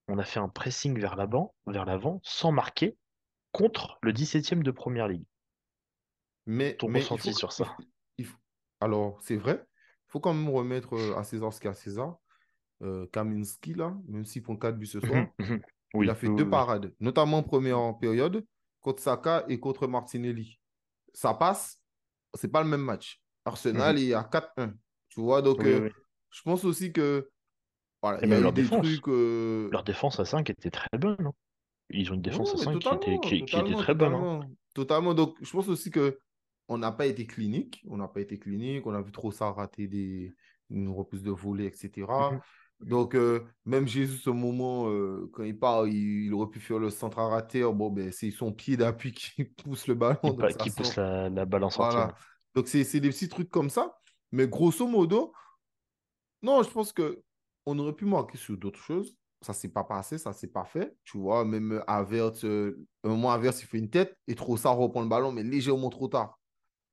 on 0.09 0.19
a 0.19 0.25
fait 0.25 0.41
un 0.41 0.49
pressing 0.49 0.99
vers 0.99 1.17
l'avant, 1.17 1.55
vers 1.67 1.85
l'avant, 1.85 2.21
sans 2.23 2.53
marquer, 2.53 2.97
contre 3.51 3.99
le 4.03 4.13
17e 4.13 4.63
de 4.63 4.71
Première 4.71 5.09
Ligue. 5.09 5.25
Mais, 6.47 6.77
Ton 6.77 6.89
mais 6.89 7.01
il 7.01 7.05
faut 7.05 7.15
ressenti 7.15 7.35
sur 7.35 7.53
ça? 7.53 7.77
il 8.19 8.27
faut- 8.27 8.39
Alors, 8.81 9.21
c'est 9.23 9.37
vrai, 9.37 9.65
il 9.77 10.11
faut 10.11 10.21
quand 10.21 10.35
même 10.35 10.49
remettre 10.49 10.95
euh, 10.95 11.17
à 11.17 11.25
César 11.25 11.53
ce 11.53 11.61
qu'il 11.61 11.67
y 11.67 11.69
a 11.69 11.73
à 11.73 11.75
César. 11.75 12.19
Euh, 12.83 13.07
Kaminski, 13.13 13.75
là, 13.75 13.97
même 14.09 14.25
s'il 14.25 14.43
prend 14.43 14.57
4 14.57 14.77
buts 14.77 14.87
ce 14.87 15.01
soir, 15.01 15.27
il 16.01 16.11
a 16.11 16.15
fait 16.15 16.29
oui, 16.29 16.37
deux 16.37 16.45
oui. 16.45 16.51
parades, 16.51 16.93
notamment 17.01 17.39
en 17.39 17.43
première 17.43 17.97
période, 17.99 18.45
contre 18.81 19.03
Saka 19.03 19.45
et 19.49 19.61
contre 19.61 19.87
Martinelli. 19.87 20.59
Ça 21.13 21.35
passe, 21.35 21.81
c'est 22.35 22.51
pas 22.51 22.63
le 22.63 22.69
même 22.69 22.81
match. 22.83 23.21
Arsenal 23.45 23.97
Mhm. 23.97 24.03
est 24.03 24.15
à 24.15 24.25
4-1. 24.25 24.73
Tu 25.09 25.21
vois, 25.21 25.43
donc 25.43 25.61
euh, 25.65 25.91
je 26.31 26.43
pense 26.43 26.65
aussi 26.65 26.93
que 26.93 27.29
voilà, 28.03 28.19
Et 28.23 28.25
il 28.25 28.31
y 28.31 28.33
a 28.33 28.37
même 28.37 28.41
eu 28.41 28.43
leur 28.45 28.53
des 28.53 28.63
défense. 28.63 28.87
trucs. 28.87 29.09
euh, 29.09 29.69
Leur 29.71 29.85
défense 29.85 30.19
à 30.19 30.25
5 30.25 30.49
était 30.51 30.71
très 30.71 30.99
bonne. 30.99 31.17
hein. 31.21 31.33
Ils 31.91 32.11
ont 32.11 32.15
une 32.15 32.23
défense 32.23 32.55
à 32.55 32.57
mais 32.59 32.65
5 32.65 32.73
qui 32.73 32.79
était, 32.79 32.91
totalement, 32.91 33.19
qui, 33.21 33.29
qui 33.29 33.43
était 33.43 33.49
totalement, 33.51 33.77
très 33.83 33.95
bonne. 33.95 34.15
hein. 34.15 34.19
totalement, 34.19 34.51
totalement. 34.75 35.15
Donc, 35.15 35.37
je 35.43 35.51
pense 35.53 35.69
aussi 35.69 35.91
que 35.91 36.19
on 36.69 36.79
n'a 36.79 36.91
pas 36.93 37.07
été 37.07 37.27
clinique. 37.27 37.85
On 37.89 37.99
n'a 37.99 38.09
pas 38.09 38.21
été 38.21 38.39
clinique. 38.39 38.87
On 38.87 38.95
a 38.95 39.03
vu 39.03 39.13
trop 39.13 39.31
ça 39.31 39.51
rater 39.53 39.89
des 39.89 40.33
une 40.71 40.87
de 40.87 41.31
volée, 41.31 41.67
etc. 41.67 42.07
Donc, 42.83 43.15
euh, 43.15 43.45
même 43.65 43.87
Jésus, 43.87 44.19
ce 44.19 44.31
moment, 44.31 44.89
euh, 44.91 45.31
quand 45.33 45.45
il 45.45 45.59
part, 45.59 45.87
il, 45.87 46.27
il 46.27 46.35
aurait 46.35 46.51
pu 46.51 46.61
faire 46.61 46.79
le 46.79 46.91
centre 46.91 47.19
à 47.21 47.29
rater. 47.29 47.63
Bon, 47.73 47.91
ben, 47.91 48.11
c'est 48.13 48.31
son 48.31 48.53
pied 48.53 48.77
d'appui 48.77 49.13
qui 49.15 49.45
pousse 49.45 49.87
le 49.87 49.95
ballon, 49.95 50.19
Qui, 50.25 50.33
donc 50.33 50.57
qui 50.57 50.71
pousse 50.71 50.97
la, 50.97 51.29
la 51.31 51.45
balle 51.45 51.65
en 51.65 51.71
sortie. 51.71 52.01
Voilà. 52.01 52.15
Donc, 52.55 52.69
c'est 52.69 53.01
des 53.01 53.11
petits 53.11 53.29
trucs 53.29 53.51
comme 53.51 53.71
ça. 53.71 53.99
Mais 54.33 54.49
grosso 54.49 54.87
modo, 54.87 55.33
non, 56.43 56.63
je 56.63 56.71
pense 56.71 56.93
que 56.93 57.23
on 57.67 57.79
aurait 57.79 57.95
pu 57.95 58.05
marquer 58.05 58.37
sur 58.39 58.57
d'autres 58.57 58.81
choses. 58.81 59.17
Ça 59.43 59.53
s'est 59.53 59.69
pas 59.73 59.85
passé, 59.85 60.19
ça 60.19 60.33
s'est 60.33 60.49
pas 60.49 60.65
fait. 60.65 60.97
Tu 61.05 61.19
vois, 61.19 61.45
même 61.45 61.73
euh, 61.73 61.85
Havertz, 61.91 62.45
euh, 62.45 62.87
un 63.05 63.09
moment, 63.11 63.31
Havertz, 63.33 63.63
il 63.63 63.67
fait 63.67 63.79
une 63.79 63.91
tête 63.91 64.17
et 64.29 64.35
Trossard 64.35 64.77
reprend 64.77 65.03
le 65.03 65.09
ballon, 65.09 65.33
mais 65.33 65.43
légèrement 65.43 65.91
trop 65.91 66.09
tard. 66.09 66.39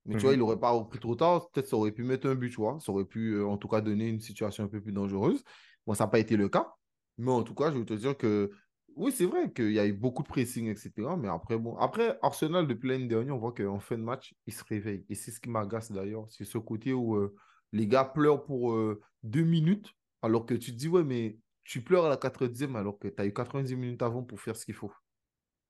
Mais 0.07 0.15
tu 0.15 0.25
vois, 0.25 0.33
il 0.33 0.37
Mhm. 0.37 0.39
n'aurait 0.39 0.59
pas 0.59 0.71
repris 0.71 0.99
trop 0.99 1.15
tard. 1.15 1.49
Peut-être 1.51 1.67
ça 1.67 1.77
aurait 1.77 1.91
pu 1.93 2.03
mettre 2.03 2.27
un 2.27 2.35
but, 2.35 2.49
tu 2.51 2.57
vois. 2.57 2.79
Ça 2.81 2.91
aurait 2.91 3.05
pu, 3.05 3.41
en 3.43 3.57
tout 3.57 3.67
cas, 3.69 3.81
donner 3.81 4.07
une 4.09 4.21
situation 4.21 4.63
un 4.65 4.67
peu 4.67 4.81
plus 4.81 4.93
dangereuse. 4.93 5.43
Bon, 5.85 5.93
ça 5.93 6.05
n'a 6.05 6.09
pas 6.09 6.19
été 6.19 6.37
le 6.37 6.49
cas. 6.49 6.73
Mais 7.17 7.31
en 7.31 7.43
tout 7.43 7.55
cas, 7.55 7.71
je 7.71 7.77
veux 7.77 7.85
te 7.85 7.93
dire 7.93 8.17
que 8.17 8.51
oui, 8.95 9.11
c'est 9.11 9.25
vrai 9.25 9.51
qu'il 9.51 9.71
y 9.71 9.79
a 9.79 9.85
eu 9.85 9.93
beaucoup 9.93 10.23
de 10.23 10.27
pressing, 10.27 10.67
etc. 10.67 10.91
Mais 11.17 11.27
après, 11.27 11.57
bon, 11.57 11.77
après, 11.77 12.17
Arsenal, 12.21 12.67
depuis 12.67 12.89
l'année 12.89 13.07
dernière, 13.07 13.35
on 13.35 13.39
voit 13.39 13.53
qu'en 13.53 13.79
fin 13.79 13.97
de 13.97 14.03
match, 14.03 14.33
ils 14.45 14.53
se 14.53 14.63
réveillent. 14.63 15.05
Et 15.09 15.15
c'est 15.15 15.31
ce 15.31 15.39
qui 15.39 15.49
m'agace 15.49 15.91
d'ailleurs. 15.91 16.25
C'est 16.29 16.43
ce 16.43 16.57
côté 16.57 16.93
où 16.93 17.15
euh, 17.15 17.35
les 17.71 17.87
gars 17.87 18.03
pleurent 18.05 18.45
pour 18.45 18.73
euh, 18.73 19.01
deux 19.23 19.43
minutes, 19.43 19.93
alors 20.21 20.45
que 20.45 20.53
tu 20.53 20.71
te 20.71 20.77
dis, 20.77 20.87
ouais, 20.87 21.03
mais 21.03 21.37
tu 21.63 21.81
pleures 21.81 22.05
à 22.05 22.09
la 22.09 22.17
90e 22.17 22.75
alors 22.75 22.97
que 22.97 23.07
tu 23.07 23.21
as 23.21 23.25
eu 23.25 23.33
90 23.33 23.75
minutes 23.75 24.01
avant 24.01 24.23
pour 24.23 24.39
faire 24.41 24.55
ce 24.55 24.65
qu'il 24.65 24.75
faut. 24.75 24.91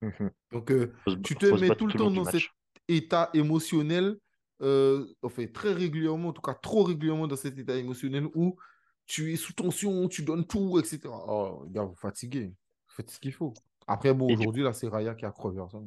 Mhm. 0.01 0.31
Donc, 0.51 0.71
euh, 0.71 0.93
tu 1.23 1.35
te 1.35 1.45
mets 1.59 1.75
tout 1.75 1.87
le 1.87 1.93
temps 1.93 2.11
dans 2.11 2.25
cet 2.25 2.43
état 2.87 3.29
émotionnel, 3.33 4.17
euh, 4.61 5.05
enfin, 5.21 5.45
très 5.47 5.73
régulièrement, 5.73 6.29
en 6.29 6.33
tout 6.33 6.41
cas 6.41 6.53
trop 6.53 6.83
régulièrement 6.83 7.27
dans 7.27 7.35
cet 7.35 7.57
état 7.57 7.75
émotionnel 7.75 8.27
où 8.33 8.57
tu 9.09 9.33
es 9.33 9.37
sous 9.37 9.53
tension, 9.53 10.07
tu 10.07 10.21
donnes 10.21 10.45
tout, 10.45 10.79
etc. 10.79 11.01
Oh, 11.07 11.65
gars, 11.67 11.83
vous 11.83 11.95
fatiguez. 11.95 12.53
Faites 12.87 13.09
ce 13.09 13.19
qu'il 13.19 13.33
faut. 13.33 13.53
Après, 13.87 14.13
bon, 14.13 14.31
aujourd'hui, 14.31 14.63
là, 14.63 14.71
c'est 14.71 14.87
Raya 14.87 15.15
qui 15.15 15.25
a 15.25 15.31
crevé. 15.31 15.59
ça. 15.71 15.79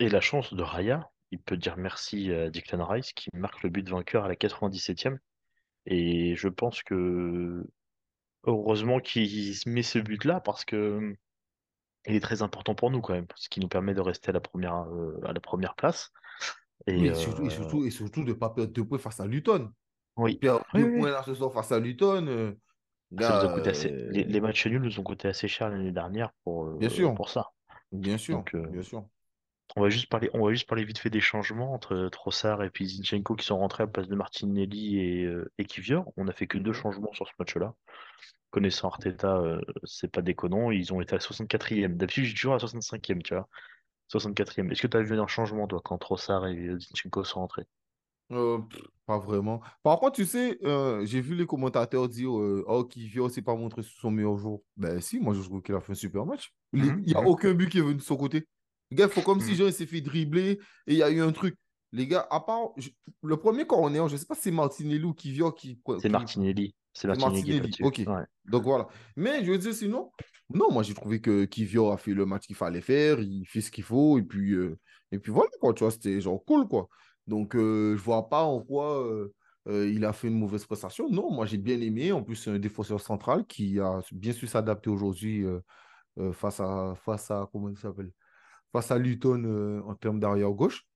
Et 0.00 0.10
la 0.10 0.20
chance 0.20 0.52
de 0.52 0.62
Raya, 0.62 1.10
il 1.30 1.40
peut 1.40 1.56
dire 1.56 1.78
merci 1.78 2.30
à 2.30 2.50
Declan 2.50 2.86
Rice 2.86 3.14
qui 3.14 3.30
marque 3.32 3.62
le 3.62 3.70
but 3.70 3.88
vainqueur 3.88 4.26
à 4.26 4.28
la 4.28 4.34
97e. 4.34 5.16
Et 5.86 6.36
je 6.36 6.48
pense 6.48 6.82
que 6.82 7.66
heureusement 8.44 9.00
qu'il 9.00 9.54
met 9.64 9.82
ce 9.82 9.98
but-là 9.98 10.40
parce 10.40 10.66
que 10.66 11.16
il 12.06 12.14
est 12.14 12.20
très 12.20 12.42
important 12.42 12.74
pour 12.74 12.90
nous 12.90 13.00
quand 13.00 13.14
même, 13.14 13.26
ce 13.34 13.48
qui 13.48 13.60
nous 13.60 13.68
permet 13.68 13.94
de 13.94 14.00
rester 14.00 14.28
à 14.28 14.32
la 14.32 14.40
première, 14.40 14.82
euh, 14.92 15.18
à 15.24 15.32
la 15.32 15.40
première 15.40 15.74
place. 15.74 16.12
Et 16.86 16.96
Oui, 16.98 17.08
et 17.08 17.14
surtout, 17.14 17.42
et 17.44 17.46
euh, 17.46 17.50
surtout, 17.50 17.84
et 17.86 17.90
surtout 17.90 18.24
de 18.24 18.28
ne 18.28 18.34
pas 18.34 18.50
perdre 18.50 18.72
deux 18.72 18.84
points 18.84 18.98
face 18.98 19.20
à 19.20 19.26
Luton. 19.26 19.72
Oui, 20.16 20.36
Perdre 20.36 20.64
oui, 20.74 21.02
là 21.02 21.22
ce 21.24 21.34
soir 21.34 21.52
face 21.52 21.72
à 21.72 21.78
Luton, 21.78 22.26
euh, 22.26 22.52
gars, 23.12 23.40
assez. 23.66 23.90
Les, 23.90 24.24
euh, 24.24 24.28
les 24.28 24.40
matchs 24.40 24.66
nuls 24.66 24.82
nous 24.82 25.00
ont 25.00 25.02
coûté 25.02 25.28
assez 25.28 25.48
cher 25.48 25.68
l'année 25.68 25.92
dernière 25.92 26.32
pour, 26.44 26.70
bien 26.72 26.88
euh, 26.88 26.90
sûr, 26.90 27.14
pour 27.14 27.28
ça. 27.28 27.50
bien 27.92 28.18
sûr, 28.18 28.36
Donc 28.36 28.54
bien 28.56 28.82
sûr. 28.82 29.04
on 29.76 29.82
va 29.82 29.88
juste 29.88 30.08
parler, 30.08 30.30
on 30.34 30.44
va 30.44 30.52
juste 30.52 30.68
parler 30.68 30.84
vite 30.84 30.98
fait 30.98 31.10
des 31.10 31.20
changements 31.20 31.72
entre 31.72 32.08
Trossard 32.08 32.62
et 32.62 32.70
puis 32.70 32.88
Zinchenko 32.88 33.36
qui 33.36 33.44
sont 33.46 33.58
rentrés 33.58 33.82
à 33.82 33.86
la 33.86 33.92
place 33.92 34.08
de 34.08 34.14
Martinelli 34.14 34.98
et, 34.98 35.30
et 35.58 35.64
Kivior. 35.64 36.12
On 36.16 36.24
n'a 36.24 36.32
fait 36.32 36.46
que 36.46 36.58
deux 36.58 36.72
changements 36.72 37.12
sur 37.12 37.26
ce 37.26 37.32
match-là. 37.38 37.74
Connaissant 38.50 38.88
Arteta, 38.88 39.36
euh, 39.36 39.60
c'est 39.84 40.10
pas 40.10 40.22
déconnant. 40.22 40.70
Ils 40.70 40.92
ont 40.94 41.00
été 41.00 41.14
à 41.14 41.18
64e. 41.18 41.96
D'habitude, 41.96 42.24
j'ai 42.24 42.34
toujours 42.34 42.54
à 42.54 42.58
65e, 42.58 43.22
tu 43.22 43.34
vois. 43.34 43.48
64e. 44.08 44.70
Est-ce 44.70 44.80
que 44.82 44.86
tu 44.86 44.96
as 44.96 45.02
vu 45.02 45.18
un 45.20 45.26
changement, 45.26 45.66
toi, 45.66 45.80
quand 45.84 45.98
Trossard 45.98 46.46
et 46.46 46.70
Zinchenko 46.78 47.24
sont 47.24 47.40
rentrés? 47.40 47.66
Euh, 48.32 48.58
pff, 48.58 48.82
pas 49.06 49.18
vraiment. 49.18 49.60
Par 49.82 49.98
contre, 50.00 50.16
tu 50.16 50.26
sais, 50.26 50.58
euh, 50.64 51.04
j'ai 51.06 51.20
vu 51.20 51.34
les 51.36 51.46
commentateurs 51.46 52.08
dire 52.08 52.36
euh, 52.36 52.64
Oh, 52.66 52.84
Kivio 52.84 53.28
s'est 53.28 53.42
pas 53.42 53.54
montré 53.54 53.82
sur 53.82 54.00
son 54.00 54.10
meilleur 54.10 54.36
jour. 54.36 54.62
Ben 54.76 55.00
si, 55.00 55.20
moi 55.20 55.32
je 55.34 55.42
trouve 55.42 55.62
qu'il 55.62 55.74
a 55.74 55.80
fait 55.80 55.92
un 55.92 55.96
super 55.96 56.26
match. 56.26 56.52
Il 56.72 56.82
n'y 56.82 57.14
a 57.14 57.20
mhm, 57.20 57.26
aucun 57.26 57.54
but 57.54 57.68
qui 57.68 57.78
est 57.78 57.82
venu 57.82 57.94
de 57.94 58.02
son 58.02 58.16
côté. 58.16 58.46
Le 58.90 58.96
gars, 58.96 59.04
il 59.04 59.10
faut 59.10 59.22
comme 59.22 59.40
si 59.40 59.52
mhm. 59.52 59.56
genre, 59.56 59.68
il 59.68 59.72
s'est 59.72 59.86
fait 59.86 60.00
dribbler 60.00 60.58
et 60.86 60.92
il 60.92 60.96
y 60.96 61.02
a 61.02 61.10
eu 61.10 61.20
un 61.20 61.32
truc. 61.32 61.56
Les 61.92 62.06
gars, 62.08 62.26
à 62.30 62.40
part 62.40 62.70
je- 62.76 62.90
le 63.22 63.36
premier 63.36 63.64
corner, 63.64 64.08
je 64.08 64.16
sais 64.16 64.26
pas 64.26 64.34
si 64.34 64.42
c'est 64.42 64.50
Martinelli 64.50 65.04
ou 65.04 65.14
Kivio 65.14 65.52
qui, 65.52 65.80
C'est 66.00 66.08
Martinelli. 66.08 66.74
C'est 66.92 67.02
c'est 67.02 67.08
Martinelli 67.08 67.60
Martinelli. 67.60 67.76
Ok. 67.80 68.02
Ouais. 68.06 68.24
Donc 68.46 68.64
voilà. 68.64 68.88
Mais 69.14 69.44
je 69.44 69.52
veux 69.52 69.58
dire, 69.58 69.72
sinon, 69.72 70.10
non, 70.52 70.70
moi 70.72 70.82
j'ai 70.82 70.94
trouvé 70.94 71.20
que 71.20 71.44
Kivio 71.44 71.90
a 71.90 71.96
fait 71.96 72.14
le 72.14 72.26
match 72.26 72.46
qu'il 72.46 72.56
fallait 72.56 72.80
faire, 72.80 73.20
il 73.20 73.44
fait 73.46 73.60
ce 73.60 73.70
qu'il 73.70 73.84
faut, 73.84 74.18
et 74.18 74.22
puis, 74.22 74.52
euh, 74.52 74.78
et 75.12 75.18
puis 75.18 75.30
voilà, 75.32 75.50
quoi, 75.60 75.74
tu 75.74 75.84
vois, 75.84 75.90
c'était 75.90 76.20
genre 76.20 76.44
cool, 76.44 76.66
quoi. 76.66 76.88
Donc 77.26 77.56
euh, 77.56 77.96
je 77.96 78.02
vois 78.02 78.28
pas 78.28 78.42
en 78.44 78.60
quoi 78.60 79.04
euh, 79.04 79.34
euh, 79.68 79.90
il 79.90 80.04
a 80.04 80.12
fait 80.12 80.28
une 80.28 80.38
mauvaise 80.38 80.64
prestation. 80.64 81.08
Non, 81.10 81.32
moi 81.32 81.46
j'ai 81.46 81.58
bien 81.58 81.80
aimé. 81.80 82.12
En 82.12 82.22
plus, 82.22 82.36
c'est 82.36 82.50
un 82.50 82.58
défenseur 82.58 83.00
central 83.00 83.46
qui 83.46 83.80
a 83.80 84.00
bien 84.12 84.32
su 84.32 84.46
s'adapter 84.46 84.90
aujourd'hui 84.90 85.44
face 86.32 86.60
à, 86.60 86.94
face 87.04 87.30
à, 87.30 87.48
comment 87.52 87.68
il 87.68 87.76
s'appelle? 87.76 88.12
Face 88.72 88.90
à 88.90 88.98
Luton 88.98 89.82
en 89.86 89.94
termes 89.94 90.20
d'arrière 90.20 90.50
gauche. 90.50 90.86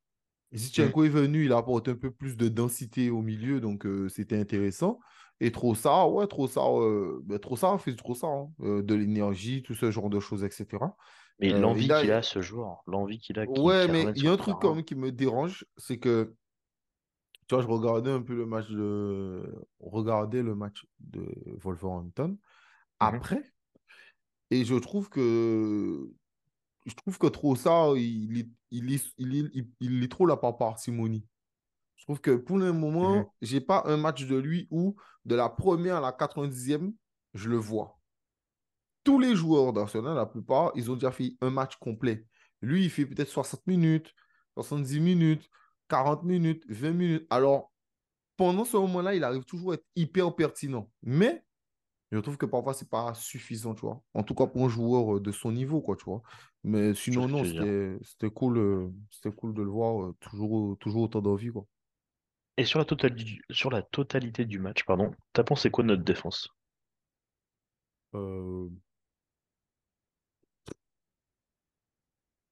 Mhm, 0.53 0.59
Zichenko 0.59 1.05
est 1.05 1.09
venu, 1.09 1.45
il 1.45 1.53
apporte 1.53 1.89
un 1.89 1.95
peu 1.95 2.11
plus 2.11 2.37
de 2.37 2.49
densité 2.49 3.11
au 3.11 3.23
milieu, 3.23 3.61
donc 3.61 3.87
euh, 3.87 4.09
c'était 4.09 4.39
intéressant. 4.39 4.99
Et 5.41 5.53
Trossard, 5.53 6.13
ouais, 6.13 6.27
Trossard, 6.27 6.81
euh, 6.81 7.23
ben, 7.25 7.39
Trossard 7.39 7.81
fait 7.81 7.93
du 7.93 7.97
Trossard, 7.97 8.31
hein, 8.31 8.53
euh, 8.63 8.83
de 8.83 8.95
l'énergie, 8.95 9.63
tout 9.63 9.75
ce 9.75 9.91
genre 9.91 10.11
de 10.11 10.21
choses, 10.21 10.45
etc. 10.45 10.97
Mais 11.41 11.53
Euh, 11.53 11.75
il 11.77 11.91
l'envie 11.91 11.91
qu'il 11.93 12.13
a 12.13 12.23
ce 12.23 12.41
jour, 12.41 12.85
l'envie 12.87 13.19
qu'il 13.19 13.39
a 13.41 13.47
qui, 13.49 13.63
ouais, 13.63 13.77
qui 13.77 13.91
mais 13.91 14.11
il 14.15 14.23
y 14.23 14.29
a 14.29 14.33
un 14.33 14.37
truc 14.37 14.59
quand 14.61 14.75
même 14.75 14.85
qui 14.85 14.95
me 14.95 15.11
dérange, 15.13 15.67
c'est 15.77 15.99
que, 15.99 16.37
tu 17.49 17.55
vois, 17.55 17.63
je 17.63 17.69
regardais 17.69 18.11
un 18.11 18.23
peu 18.23 18.35
le 18.35 18.47
match 18.47 18.69
de, 18.71 19.53
regardais 19.81 20.43
le 20.43 20.55
match 20.55 20.87
de 21.01 21.27
Wolverhampton 21.63 22.39
Mhm, 23.01 23.25
après, 23.25 23.53
et 24.51 24.65
je 24.65 24.75
trouve 24.75 25.09
que, 25.09 26.11
je 26.87 26.95
trouve 26.95 27.19
que 27.19 27.27
il, 27.97 28.39
est- 28.41 28.51
il, 28.73 28.93
est- 28.95 29.15
il, 29.19 29.37
est- 29.37 29.51
il, 29.55 29.71
il 29.81 30.05
est 30.05 30.09
trop 30.11 30.27
là 30.27 30.37
par 30.39 30.59
parcimonie. 30.59 31.27
Je 31.97 32.05
trouve 32.07 32.21
que 32.23 32.33
pour 32.37 32.59
le 32.59 32.73
moment, 32.75 33.35
j'ai 33.43 33.63
pas 33.63 33.85
un 33.87 33.99
match 33.99 34.27
de 34.27 34.37
lui 34.37 34.69
où, 34.73 34.97
de 35.27 35.37
la 35.37 35.51
première 35.51 35.99
à 35.99 36.03
la 36.03 36.13
90e, 36.13 36.95
je 37.35 37.51
le 37.51 37.59
vois. 37.59 38.00
Tous 39.05 39.19
les 39.19 39.35
joueurs 39.35 39.73
d'Arsenal, 39.73 40.15
la 40.15 40.27
plupart, 40.27 40.73
ils 40.75 40.91
ont 40.91 40.95
déjà 40.95 41.11
fait 41.11 41.35
un 41.41 41.51
match 41.51 41.77
complet. 41.77 42.27
Lui, 42.61 42.85
il 42.85 42.91
fait 42.91 43.07
peut-être 43.07 43.29
60 43.29 43.67
minutes, 43.67 44.15
70 44.55 45.01
minutes, 45.01 45.49
40 45.89 46.25
minutes, 46.25 46.65
20 46.69 46.91
minutes. 46.93 47.27
Alors, 47.31 47.73
pendant 48.37 48.65
ce 48.65 48.77
moment-là, 48.77 49.15
il 49.15 49.25
arrive 49.25 49.45
toujours 49.45 49.73
à 49.73 49.75
être 49.75 49.87
hyper 49.97 50.35
pertinent. 50.35 50.91
Mais 51.03 51.45
je 52.13 52.19
trouve 52.19 52.37
que 52.37 52.47
parfois, 52.47 52.75
c'est 52.75 52.91
pas 52.91 53.15
suffisant, 53.15 53.75
tu 53.75 53.83
vois. 53.83 54.03
En 54.15 54.23
tout 54.23 54.35
cas, 54.35 54.47
pour 54.47 54.65
un 54.65 54.69
joueur 54.69 55.17
euh, 55.17 55.21
de 55.21 55.31
son 55.31 55.53
niveau, 55.53 55.81
quoi, 55.81 55.97
tu 55.97 56.05
vois. 56.05 56.23
Mais 56.65 56.93
sinon, 56.95 57.29
non, 57.29 57.45
c'était 57.45 58.31
cool, 58.31 58.59
euh, 58.59 58.89
c'était 59.11 59.35
cool 59.35 59.55
de 59.55 59.63
le 59.63 59.71
voir, 59.71 60.03
euh, 60.03 60.17
toujours, 60.21 60.77
toujours 60.79 61.03
autant 61.03 61.21
d'envie, 61.21 61.51
quoi. 61.51 61.67
Et 62.57 62.65
sur 62.65 62.79
la 62.79 62.85
totalité, 62.85 63.39
sur 63.51 63.71
la 63.71 63.81
totalité 63.81 64.45
du 64.45 64.59
match, 64.59 64.85
pardon, 64.85 65.13
t'as 65.33 65.45
pensé 65.45 65.71
quoi 65.71 65.83
de 65.83 65.89
notre 65.89 66.05
défense? 66.05 66.49
Euh, 68.15 68.69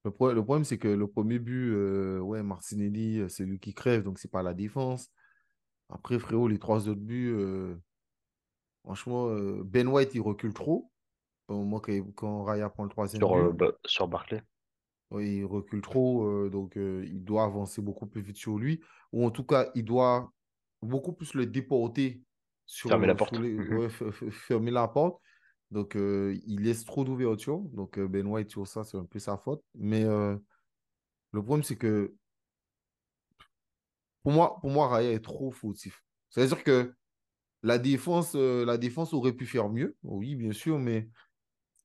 Le, 0.04 0.10
pro- 0.10 0.32
le 0.32 0.42
problème, 0.44 0.64
c'est 0.64 0.78
que 0.78 0.88
le 0.88 1.06
premier 1.08 1.38
but, 1.38 1.70
euh, 1.72 2.18
ouais, 2.20 2.42
Martinelli, 2.42 3.20
euh, 3.20 3.28
c'est 3.28 3.44
lui 3.44 3.58
qui 3.58 3.74
crève, 3.74 4.02
donc 4.02 4.18
c'est 4.18 4.30
pas 4.30 4.42
la 4.42 4.54
défense. 4.54 5.10
Après, 5.90 6.18
frérot, 6.18 6.48
les 6.48 6.58
trois 6.58 6.88
autres 6.88 7.00
buts, 7.00 7.32
euh, 7.34 7.76
franchement, 8.84 9.28
euh, 9.28 9.62
Ben 9.64 9.86
White, 9.88 10.14
il 10.14 10.20
recule 10.20 10.52
trop. 10.52 10.90
Au 11.48 11.56
moment 11.56 11.80
que- 11.80 12.00
quand 12.12 12.44
Raya 12.44 12.70
prend 12.70 12.84
le 12.84 12.90
troisième 12.90 13.24
Sur, 13.24 13.52
but, 13.54 13.74
sur 13.84 14.08
Barclay? 14.08 14.42
ouais, 15.10 15.26
il 15.36 15.44
recule 15.44 15.80
trop, 15.82 16.48
donc 16.48 16.74
il 16.76 17.24
doit 17.24 17.44
avancer 17.44 17.82
beaucoup 17.82 18.06
plus 18.06 18.22
vite 18.22 18.36
sur 18.36 18.58
lui. 18.58 18.80
Ou 19.12 19.24
en 19.26 19.30
tout 19.30 19.44
cas, 19.44 19.70
il 19.74 19.84
doit 19.84 20.32
beaucoup 20.82 21.12
plus 21.12 21.34
le 21.34 21.46
déporter 21.46 22.22
Fermer 22.86 23.06
sur, 23.06 23.06
la 23.06 23.14
euh, 23.14 23.18
sur 23.18 23.38
porte. 23.38 23.38
les, 23.38 23.70
ouais, 23.70 23.88
f- 23.88 24.10
f- 24.10 24.30
fermer 24.30 24.70
la 24.70 24.88
porte. 24.88 25.20
Donc, 25.70 25.96
euh, 25.96 26.38
il 26.46 26.62
laisse 26.62 26.84
trop 26.84 27.04
d'ouverture. 27.04 27.58
Donc, 27.58 27.98
euh, 27.98 28.08
Ben 28.08 28.26
White, 28.26 28.50
sur 28.50 28.66
ça, 28.66 28.84
c'est 28.84 28.96
un 28.96 29.04
peu 29.04 29.18
sa 29.18 29.36
faute. 29.36 29.62
Mais 29.74 30.04
euh, 30.04 30.36
le 31.32 31.42
problème, 31.42 31.62
c'est 31.62 31.76
que 31.76 32.14
Pour 34.22 34.32
moi, 34.32 34.88
Raya 34.88 35.12
est 35.12 35.24
trop 35.24 35.50
fautif. 35.50 36.02
C'est-à-dire 36.30 36.62
que 36.62 36.94
la 37.62 37.78
défense, 37.78 38.34
aurait 38.34 39.32
pu 39.32 39.46
faire 39.46 39.68
mieux, 39.68 39.96
oui, 40.02 40.36
bien 40.36 40.52
sûr, 40.52 40.78
mais 40.78 41.08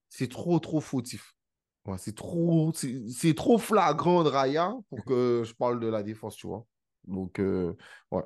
c'est 0.09 0.29
trop, 0.29 0.59
trop 0.59 0.81
fautif. 0.81 1.33
C'est 1.97 2.15
trop, 2.15 2.71
c'est 2.73 3.33
trop 3.35 3.57
flagrant 3.57 4.23
de 4.23 4.29
Raya 4.29 4.73
pour 4.89 5.03
que 5.05 5.43
je 5.45 5.53
parle 5.53 5.79
de 5.79 5.87
la 5.87 6.03
défense, 6.03 6.35
tu 6.35 6.47
vois. 6.47 6.65
Donc, 7.05 7.39
ouais. 7.39 8.23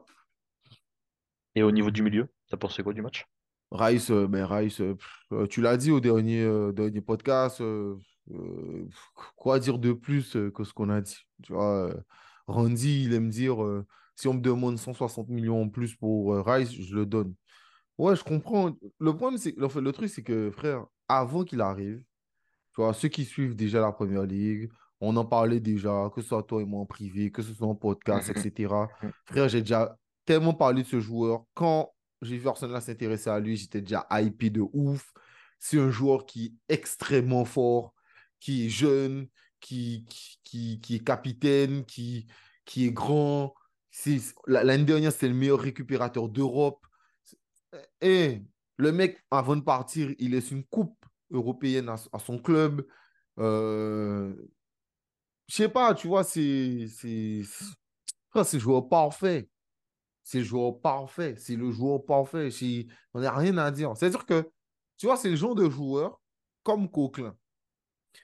Et 1.55 1.63
au 1.63 1.71
niveau 1.71 1.91
du 1.91 2.03
milieu, 2.03 2.27
t'as 2.49 2.57
pensé 2.57 2.83
quoi 2.83 2.93
du 2.93 3.01
match? 3.01 3.25
Rice, 3.71 4.11
ben 4.11 4.45
Rice, 4.45 4.77
pff, 4.77 5.49
tu 5.49 5.61
l'as 5.61 5.77
dit 5.77 5.91
au 5.91 5.99
dernier, 5.99 6.41
euh, 6.41 6.71
dernier 6.71 7.01
podcast, 7.01 7.59
euh, 7.61 7.97
euh, 8.31 8.85
pff, 8.85 9.11
quoi 9.35 9.59
dire 9.59 9.77
de 9.77 9.93
plus 9.93 10.37
que 10.53 10.63
ce 10.63 10.73
qu'on 10.73 10.89
a 10.89 11.01
dit? 11.01 11.17
Tu 11.43 11.53
vois, 11.53 11.93
Randy, 12.47 13.03
il 13.05 13.13
aime 13.13 13.29
dire, 13.29 13.57
si 14.15 14.27
on 14.27 14.33
me 14.33 14.41
demande 14.41 14.77
160 14.77 15.27
millions 15.29 15.61
en 15.61 15.69
plus 15.69 15.95
pour 15.95 16.35
Rice, 16.45 16.71
je 16.71 16.95
le 16.95 17.05
donne. 17.05 17.35
Ouais, 17.97 18.15
je 18.15 18.23
comprends. 18.23 18.77
Le 18.99 19.15
problème, 19.15 19.37
c'est, 19.37 19.55
le, 19.57 19.67
le 19.81 19.91
truc, 19.91 20.09
c'est 20.09 20.23
que, 20.23 20.51
frère, 20.51 20.85
avant 21.09 21.43
qu'il 21.43 21.61
arrive, 21.61 22.03
tu 22.73 22.81
vois, 22.81 22.93
ceux 22.93 23.09
qui 23.09 23.25
suivent 23.25 23.55
déjà 23.55 23.81
la 23.81 23.91
première 23.91 24.23
ligue, 24.23 24.69
on 25.01 25.15
en 25.17 25.25
parlait 25.25 25.59
déjà, 25.59 26.09
que 26.13 26.21
ce 26.21 26.27
soit 26.27 26.43
toi 26.43 26.61
et 26.61 26.65
moi 26.65 26.81
en 26.81 26.85
privé, 26.85 27.31
que 27.31 27.41
ce 27.41 27.53
soit 27.53 27.67
en 27.67 27.75
podcast, 27.75 28.29
etc. 28.29 28.73
Frère, 29.25 29.49
j'ai 29.49 29.61
déjà 29.61 29.97
tellement 30.25 30.53
parlé 30.53 30.83
de 30.83 30.87
ce 30.87 30.99
joueur. 30.99 31.43
Quand 31.53 31.91
j'ai 32.21 32.37
vu 32.37 32.47
Arsenal 32.47 32.81
s'intéresser 32.81 33.29
à 33.29 33.39
lui, 33.39 33.57
j'étais 33.57 33.81
déjà 33.81 34.07
hypé 34.11 34.49
de 34.49 34.61
ouf. 34.73 35.13
C'est 35.59 35.79
un 35.79 35.89
joueur 35.89 36.25
qui 36.25 36.45
est 36.45 36.73
extrêmement 36.73 37.45
fort, 37.45 37.93
qui 38.39 38.65
est 38.65 38.69
jeune, 38.69 39.27
qui, 39.59 40.05
qui, 40.09 40.39
qui, 40.43 40.79
qui 40.81 40.95
est 40.95 41.03
capitaine, 41.03 41.85
qui, 41.85 42.27
qui 42.65 42.85
est 42.85 42.91
grand. 42.91 43.53
L'année 44.45 44.83
dernière, 44.85 45.11
c'était 45.11 45.29
le 45.29 45.33
meilleur 45.33 45.59
récupérateur 45.59 46.29
d'Europe. 46.29 46.85
Et 48.01 48.43
le 48.77 48.91
mec, 48.91 49.23
avant 49.31 49.55
de 49.55 49.61
partir, 49.61 50.13
il 50.19 50.31
laisse 50.31 50.51
une 50.51 50.63
coupe 50.65 51.05
européenne 51.31 51.89
à, 51.89 52.19
son 52.19 52.37
club. 52.39 52.85
Euh, 53.39 54.33
je 55.47 55.55
sais 55.55 55.69
pas, 55.69 55.93
tu 55.95 56.07
vois, 56.07 56.23
c'est 56.23 56.87
c'est 56.89 57.43
le 58.35 58.59
joueur 58.59 58.87
parfait. 58.87 59.49
C'est 60.27 60.39
le 60.39 60.43
joueur 60.43 60.81
parfait. 60.81 61.35
C'est 61.37 61.55
le 61.55 61.71
joueur 61.71 62.03
parfait. 62.03 62.49
On 63.13 63.21
n'a 63.21 63.31
rien 63.31 63.57
à 63.57 63.71
dire. 63.71 63.95
C'est-à-dire 63.95 64.25
que, 64.25 64.51
tu 64.97 65.05
vois, 65.05 65.15
c'est 65.15 65.29
le 65.29 65.37
genre 65.37 65.55
de 65.55 65.69
joueur 65.69 66.19
comme 66.63 66.91
Coquelin. 66.91 67.33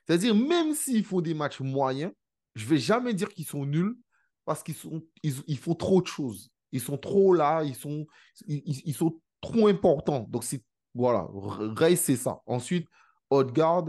C'est-à-dire, 0.05 0.35
même 0.35 0.73
s'ils 0.73 1.05
font 1.05 1.21
des 1.21 1.33
matchs 1.33 1.61
moyens, 1.61 2.11
je 2.55 2.65
vais 2.65 2.77
jamais 2.77 3.13
dire 3.13 3.29
qu'ils 3.29 3.45
sont 3.45 3.65
nuls 3.65 3.95
parce 4.43 4.63
qu'ils 4.63 4.75
ils, 5.23 5.57
font 5.57 5.75
trop 5.75 6.01
de 6.01 6.07
choses. 6.07 6.51
Ils 6.73 6.81
sont 6.81 6.97
trop 6.97 7.33
là, 7.33 7.63
ils 7.63 7.73
sont 7.73 8.05
trop 9.39 9.67
importants. 9.69 10.27
Donc, 10.27 10.43
c'est, 10.43 10.61
voilà, 10.93 11.25
Ray, 11.31 11.95
c'est 11.95 12.17
ça. 12.17 12.41
Ensuite, 12.45 12.85
Odegaard, 13.29 13.85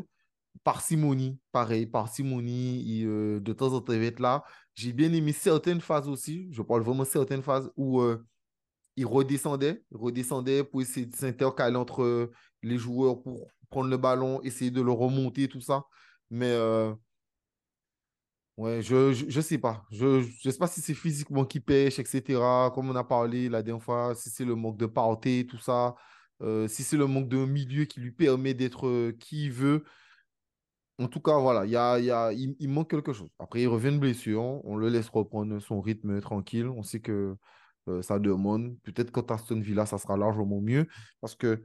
parcimonie, 0.64 1.38
pareil, 1.53 1.87
parcimonie, 1.87 2.83
il, 2.83 3.07
euh, 3.07 3.40
de 3.40 3.53
temps 3.53 3.72
en 3.74 3.81
temps, 3.81 3.92
là. 4.18 4.44
J'ai 4.74 4.92
bien 4.92 5.12
aimé 5.12 5.33
certaines 5.33 5.81
phases 5.81 6.09
aussi. 6.09 6.48
Je 6.50 6.62
parle 6.62 6.83
vraiment 6.83 7.05
de 7.05 7.09
certaines 7.09 7.42
phases 7.42 7.70
où 7.77 8.00
euh, 8.00 8.27
il 8.96 9.07
redescendait, 9.07 9.85
il 9.92 9.96
redescendait 9.98 10.64
pour 10.64 10.83
essayer 10.83 11.07
de 11.07 11.14
s'intercaler 11.14 11.77
entre 11.77 12.03
euh, 12.03 12.33
les 12.62 12.79
joueurs 12.79 13.22
pour 13.22 13.46
prendre 13.70 13.88
le 13.90 13.96
ballon, 13.98 14.40
essayer 14.42 14.70
de 14.70 14.81
le 14.81 14.90
remonter, 14.90 15.48
tout 15.48 15.61
ça. 15.61 15.85
Mais 16.31 16.57
ouais, 18.57 18.83
je, 18.83 19.12
je, 19.12 19.40
sais 19.40 19.59
pas. 19.59 19.85
Je, 19.90 20.22
je 20.22 20.50
sais 20.50 20.59
pas 20.59 20.66
si 20.66 20.81
c'est 20.81 20.94
physiquement 20.94 21.44
qui 21.44 21.61
pêche, 21.61 21.98
etc. 21.98 22.40
Comme 22.74 22.90
on 22.90 22.96
a 22.96 23.05
parlé 23.05 23.48
la 23.48 23.62
dernière 23.62 23.83
fois, 23.83 24.14
si 24.14 24.31
c'est 24.31 24.44
le 24.44 24.55
manque 24.55 24.79
de 24.79 24.87
portée, 24.87 25.46
tout 25.46 25.59
ça. 25.59 25.94
Si 26.68 26.83
c'est 26.83 26.96
le 26.96 27.07
manque 27.07 27.29
d'un 27.29 27.46
milieu 27.46 27.85
qui 27.85 28.00
lui 28.00 28.12
permet 28.12 28.55
d'être 28.55 29.12
qui 29.20 29.46
il 29.46 29.53
veut. 29.53 29.85
En 30.98 31.09
tout 31.09 31.20
cas, 31.20 31.38
voilà, 31.38 31.64
il 31.66 31.72
y 31.72 31.76
a, 31.76 31.98
il 31.98 32.04
y 32.04 32.11
a, 32.12 32.33
il, 32.33 32.54
il 32.61 32.68
manque 32.68 32.90
quelque 32.90 33.12
chose. 33.12 33.28
Après, 33.40 33.62
il 33.62 33.66
revient 33.66 33.90
de 33.90 33.98
blessure, 33.98 34.42
on 34.64 34.76
le 34.76 34.88
laisse 34.88 35.09
reprendre 35.09 35.59
son 35.61 35.80
rythme 35.80 36.20
tranquille. 36.20 36.68
On 36.68 36.85
sait 36.85 37.00
que 37.00 37.35
euh, 37.88 38.00
ça 38.00 38.18
demande. 38.20 38.76
Peut-être 38.85 39.11
qu'à 39.11 39.35
Aston 39.35 39.61
Villa, 39.61 39.87
ça 39.87 39.98
sera 39.98 40.16
largement 40.16 40.61
mieux 40.61 40.87
parce 41.20 41.35
que 41.35 41.62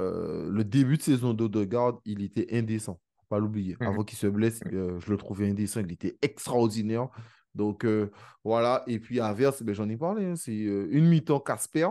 euh, 0.00 0.48
le 0.50 0.62
début 0.62 0.96
de 0.98 1.02
saison 1.02 1.34
d'Odegaard, 1.34 2.00
il 2.04 2.22
était 2.22 2.46
indécent. 2.56 3.00
Faut 3.16 3.26
pas 3.28 3.38
l'oublier. 3.40 3.76
Mhm. 3.80 3.88
Avant 3.88 4.04
qu'il 4.04 4.16
se 4.18 4.28
blesse, 4.28 4.60
euh, 4.72 5.00
je 5.00 5.10
le 5.10 5.16
trouvais 5.16 5.50
indécent. 5.50 5.80
Il 5.80 5.90
était 5.90 6.16
extraordinaire. 6.22 7.08
Donc, 7.56 7.84
voilà. 8.44 8.84
Et 8.86 9.00
puis, 9.00 9.18
à 9.18 9.32
Verse, 9.32 9.64
ben, 9.64 9.74
j'en 9.74 9.88
ai 9.88 9.96
parlé. 9.96 10.24
hein, 10.26 10.36
c'est 10.36 10.54
une 10.54 11.08
mi-temps 11.08 11.40
Casper, 11.40 11.88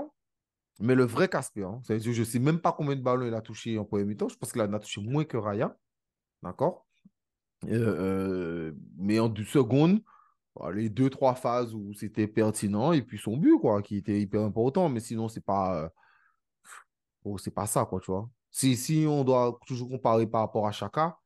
mais 0.80 0.96
le 0.96 1.04
vrai 1.04 1.28
Casper. 1.28 1.63
hein. 1.65 1.82
Je 1.89 2.18
ne 2.18 2.24
sais 2.24 2.39
même 2.39 2.60
pas 2.62 2.72
combien 2.72 2.96
de 2.96 3.02
ballons 3.02 3.28
il 3.28 3.34
a 3.34 3.42
touché 3.42 3.78
en 3.78 3.84
première 3.84 4.06
mi-temps. 4.08 4.30
Je 4.30 4.38
pense 4.38 4.54
qu'il 4.54 4.62
en 4.62 4.72
a 4.72 4.80
touché 4.80 5.02
moins 5.02 5.26
que 5.26 5.36
Raya. 5.36 5.76
D'accord? 6.43 6.86
Euh, 7.67 8.73
mais 8.97 9.19
en 9.19 9.28
deux 9.28 9.43
secondes, 9.43 10.02
voilà, 10.56 10.78
les 10.78 10.89
deux, 10.89 11.10
trois 11.10 11.36
phases 11.36 11.73
où 11.73 11.93
c'était 11.93 12.28
pertinent, 12.28 12.91
et 12.91 13.02
puis 13.02 13.17
son 13.17 13.38
but, 13.38 13.58
quoi, 13.60 13.82
qui 13.82 13.97
était 13.97 14.19
hyper 14.19 14.41
important. 14.41 14.89
Mais 14.89 14.99
sinon, 14.99 15.28
c'est 15.28 15.43
pas, 15.43 15.84
euh, 15.84 15.89
bon, 17.23 17.38
c'est 17.38 17.52
pas 17.52 17.65
ça, 17.65 17.86
quoi, 17.86 17.99
tu 17.99 18.12
vois. 18.12 18.30
Si, 18.52 18.75
si 18.75 19.06
on 19.08 19.23
doit 19.23 19.60
toujours 19.67 19.89
comparer 19.89 20.25
par 20.25 20.41
rapport 20.41 20.67
à 20.67 20.71
Chaka, 20.71 21.17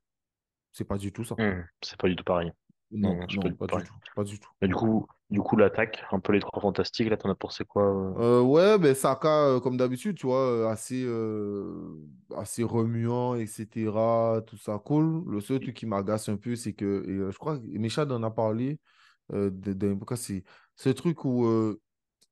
c'est 0.71 0.84
pas 0.84 0.97
du 0.97 1.12
tout 1.12 1.23
ça. 1.23 1.36
Mhm. 1.38 1.65
C'est 1.82 1.97
pas 1.97 2.08
du 2.08 2.15
tout 2.15 2.23
pareil. 2.23 2.52
Non, 2.94 3.16
Non, 3.16 3.20
pas 3.20 3.26
du 3.26 3.38
tout 3.40 3.56
pas 3.56 3.66
du 3.66 3.72
pareil. 3.72 3.86
tout. 3.88 3.94
Pas 4.16 4.24
du 4.24 4.40
tout. 4.40 4.50
Mais 4.62 4.68
du 4.68 4.76
coup, 4.76 5.08
du 5.30 5.40
coup, 5.42 5.56
l'attaque, 5.56 6.04
un 6.12 6.20
peu 6.20 6.34
les 6.34 6.40
trois 6.40 6.62
fantastiques, 6.62 7.10
là, 7.10 7.18
t'en 7.18 7.30
as 7.30 7.36
pensé 7.36 7.66
quoi 7.66 7.84
euh? 7.84 8.14
Euh, 8.20 8.42
ouais, 8.42 8.78
ben 8.78 8.94
Saka, 8.94 9.46
euh, 9.48 9.60
comme 9.60 9.78
d'habitude, 9.78 10.16
tu 10.18 10.28
vois, 10.28 10.72
assez, 10.72 11.04
euh, 11.06 11.96
assez 12.36 12.64
remuant, 12.64 13.36
etc. 13.36 14.42
Tout 14.46 14.58
ça, 14.58 14.80
cool. 14.84 15.24
Le 15.28 15.42
seul 15.42 15.60
truc 15.60 15.76
qui 15.76 15.86
m'agace 15.86 16.30
un 16.30 16.38
peu, 16.38 16.56
c'est 16.56 16.74
que, 16.74 17.04
et, 17.08 17.32
je 17.32 17.38
crois 17.38 17.58
que 17.58 17.64
Michel 17.66 18.12
en 18.12 18.22
a 18.24 18.30
parlé, 18.32 18.80
euh, 19.34 19.50
de- 19.52 19.74
d'un 19.74 19.98
c'est 20.16 20.44
ce 20.76 20.90
truc 20.90 21.26
où 21.26 21.46
euh, 21.46 21.82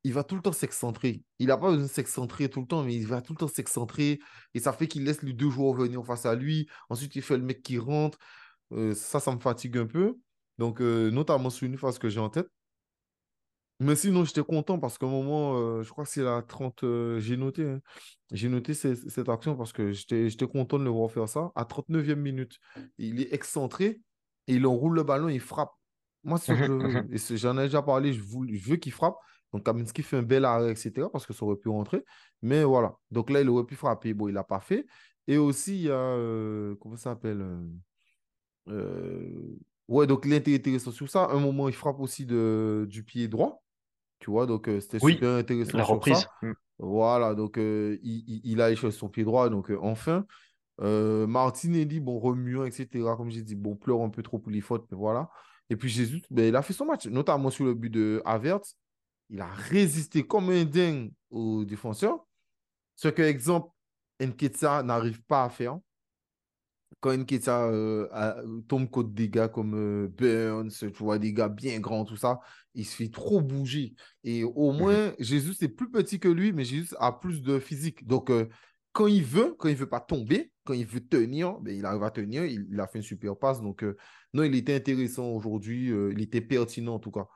il 0.04 0.14
va 0.14 0.24
tout 0.24 0.36
le 0.36 0.42
temps 0.42 0.52
s'excentrer. 0.52 1.24
Il 1.40 1.48
n'a 1.48 1.58
pas 1.58 1.70
besoin 1.72 1.84
de 1.84 1.88
s'excentrer 1.90 2.50
tout 2.50 2.62
le 2.62 2.68
temps, 2.68 2.84
mais 2.84 2.96
il 2.96 3.08
va 3.08 3.22
tout 3.22 3.34
le 3.34 3.38
temps 3.38 3.48
s'excentrer. 3.48 4.20
Et 4.54 4.60
ça 4.60 4.74
fait 4.74 4.88
qu'il 4.88 5.04
laisse 5.06 5.22
les 5.24 5.34
deux 5.34 5.50
joueurs 5.50 5.74
venir 5.74 6.04
face 6.06 6.26
à 6.26 6.36
lui. 6.36 6.68
Ensuite, 6.90 7.16
il 7.16 7.22
fait 7.22 7.38
le 7.38 7.44
mec 7.44 7.62
qui 7.64 7.78
rentre. 7.78 8.18
Euh, 8.74 8.94
ça, 8.96 9.20
ça 9.20 9.34
me 9.34 9.40
fatigue 9.40 9.78
un 9.78 9.86
peu. 9.86 10.18
Donc, 10.62 10.80
euh, 10.80 11.10
notamment 11.10 11.50
sur 11.50 11.66
une 11.68 11.76
phase 11.78 11.98
que 12.00 12.08
j'ai 12.08 12.20
en 12.20 12.30
tête. 12.30 12.48
Mais 13.80 13.96
sinon, 13.96 14.24
j'étais 14.26 14.44
content 14.44 14.78
parce 14.80 15.00
qu'à 15.00 15.08
un 15.08 15.10
moment, 15.10 15.56
euh, 15.58 15.82
je 15.82 15.90
crois 15.90 16.04
que 16.04 16.10
c'est 16.12 16.22
la 16.22 16.44
30, 16.44 16.84
euh, 16.84 17.20
j'ai 17.20 17.36
noté, 17.36 17.64
hein. 17.68 17.82
J'ai 18.32 18.48
noté 18.48 18.76
ce- 18.76 18.94
cette 19.10 19.28
action 19.28 19.56
parce 19.58 19.74
que 19.74 19.92
j'étais 19.92 20.48
content 20.48 20.78
de 20.78 20.84
le 20.84 20.92
voir 20.92 21.10
faire 21.12 21.28
ça. 21.28 21.52
À 21.56 21.66
39e 21.66 22.22
minute, 22.22 22.60
il 23.00 23.20
est 23.22 23.34
excentré 23.34 24.02
et 24.48 24.54
il 24.56 24.68
enroule 24.68 24.94
le 24.96 25.04
ballon 25.04 25.30
et 25.30 25.34
il 25.34 25.40
frappe. 25.40 25.72
Moi, 26.24 26.38
ce 26.38 26.54
que 26.54 26.54
j'en 27.38 27.58
ai 27.58 27.64
déjà 27.64 27.82
parlé, 27.82 28.14
je, 28.14 28.22
voulais- 28.22 28.56
je 28.56 28.70
veux 28.70 28.76
qu'il 28.78 28.92
frappe. 28.92 29.16
Donc, 29.52 29.66
Kaminski 29.66 30.04
fait 30.04 30.18
un 30.18 30.22
bel 30.24 30.46
arrêt, 30.46 30.72
etc. 30.74 31.10
parce 31.10 31.26
que 31.26 31.34
ça 31.34 31.44
aurait 31.44 31.58
pu 31.58 31.70
rentrer. 31.70 32.06
Mais 32.44 32.64
voilà. 32.64 32.96
Donc 33.10 33.30
là, 33.32 33.42
il 33.42 33.50
aurait 33.50 33.66
pu 33.66 33.76
frapper. 33.76 34.14
Bon, 34.14 34.28
il 34.28 34.34
l'a 34.36 34.44
pas 34.44 34.60
fait. 34.60 34.86
Et 35.28 35.38
aussi, 35.38 35.76
il 35.78 35.82
y 35.84 35.90
a, 35.90 35.94
euh, 35.96 36.76
comment 36.80 36.98
ça 36.98 37.12
s'appelle? 37.12 37.42
Ouais, 39.92 40.08
donc 40.08 40.24
il 40.26 40.34
était 40.34 40.56
intéressant 40.56 40.92
sur 40.92 41.10
ça. 41.10 41.26
À 41.26 41.34
un 41.34 41.40
moment, 41.40 41.68
il 41.68 41.76
frappe 41.76 42.00
aussi 42.00 42.26
de, 42.26 42.86
du 42.90 43.04
pied 43.04 43.28
droit. 43.28 43.64
Tu 44.20 44.30
vois, 44.32 44.46
donc 44.46 44.70
euh, 44.70 44.80
c'était 44.80 45.00
Oui, 45.02 45.14
super 45.14 45.32
intéressant 45.32 45.78
la 45.78 45.86
sur 45.86 45.88
ça. 45.88 45.94
reprise. 45.96 46.28
Mhm. 46.42 46.56
Voilà, 46.80 47.36
donc 47.36 47.58
euh, 47.58 47.98
il, 48.04 48.24
il, 48.28 48.42
il 48.44 48.62
a 48.62 48.72
échoué 48.72 48.92
son 48.92 49.10
pied 49.10 49.24
droit. 49.24 49.50
Donc 49.50 49.70
euh, 49.72 49.78
enfin, 49.82 50.26
euh, 50.82 51.28
Martinelli, 51.28 52.00
bon, 52.00 52.20
remuant, 52.20 52.66
etc. 52.66 53.16
Comme 53.18 53.32
j'ai 53.32 53.44
dit, 53.44 53.56
bon, 53.56 53.76
pleure 53.76 54.02
un 54.02 54.10
peu 54.10 54.24
trop 54.24 54.40
pour 54.40 54.52
les 54.52 54.62
fautes, 54.62 54.88
mais 54.92 54.98
voilà. 54.98 55.30
Et 55.70 55.76
puis 55.76 55.90
Jésus, 55.90 56.22
ben, 56.32 56.48
il 56.48 56.56
a 56.56 56.62
fait 56.64 56.74
son 56.74 56.86
match, 56.86 57.08
notamment 57.08 57.50
sur 57.52 57.66
le 57.66 57.74
but 57.74 57.90
de 57.90 58.22
Havertz. 58.26 58.78
Il 59.30 59.42
a 59.42 59.48
résisté 59.48 60.24
comme 60.28 60.50
un 60.52 60.66
dingue 60.66 61.12
aux 61.32 61.66
défenseurs. 61.66 62.26
Ce 62.96 63.08
que, 63.10 63.22
exemple, 63.24 63.70
Nketiah 64.22 64.84
n'arrive 64.84 65.22
pas 65.24 65.46
à 65.46 65.50
faire 65.50 65.78
quand 67.02 67.12
Nketiah 67.18 67.66
euh, 67.68 68.62
tombe 68.68 68.90
contre 68.90 69.10
des 69.12 69.30
gars 69.30 69.50
comme 69.50 69.76
euh, 69.76 70.08
Burns, 70.08 70.72
tu 70.72 70.88
vois, 71.04 71.20
des 71.20 71.34
gars 71.34 71.50
bien 71.50 71.80
grands, 71.80 72.06
tout 72.06 72.18
ça, 72.18 72.40
il 72.76 72.86
se 72.86 72.96
fait 72.96 73.10
trop 73.10 73.42
bouger. 73.42 73.96
Et 74.24 74.44
au 74.44 74.72
Mhm. 74.78 74.98
moins, 74.98 75.14
Jésus, 75.20 75.54
c'est 75.56 75.70
plus 75.70 75.92
petit 75.92 76.20
que 76.20 76.30
lui, 76.30 76.54
mais 76.54 76.66
Jésus 76.66 76.96
a 77.00 77.12
plus 77.14 77.42
de 77.42 77.60
physique. 77.60 78.08
Donc, 78.08 78.30
euh, 78.30 78.48
quand 78.94 79.08
il 79.08 79.24
veut, 79.24 79.56
quand 79.58 79.70
il 79.70 79.76
veut 79.76 79.90
pas 79.90 80.02
tomber, 80.02 80.52
quand 80.64 80.74
il 80.74 80.86
veut 80.86 81.02
tenir, 81.08 81.60
ben, 81.62 81.76
il 81.76 81.86
arrive 81.86 82.04
à 82.04 82.12
tenir. 82.12 82.46
Il, 82.46 82.68
il 82.72 82.80
a 82.80 82.88
fait 82.88 83.00
une 83.00 83.04
super 83.04 83.38
passe. 83.38 83.62
Donc, 83.62 83.84
euh, 83.84 83.98
non, 84.34 84.44
il 84.44 84.56
était 84.56 84.76
intéressant 84.76 85.28
aujourd'hui. 85.30 85.88
il 86.12 86.22
était 86.22 86.42
pertinent, 86.42 86.96
en 86.96 87.00
tout 87.00 87.12
cas. 87.12 87.28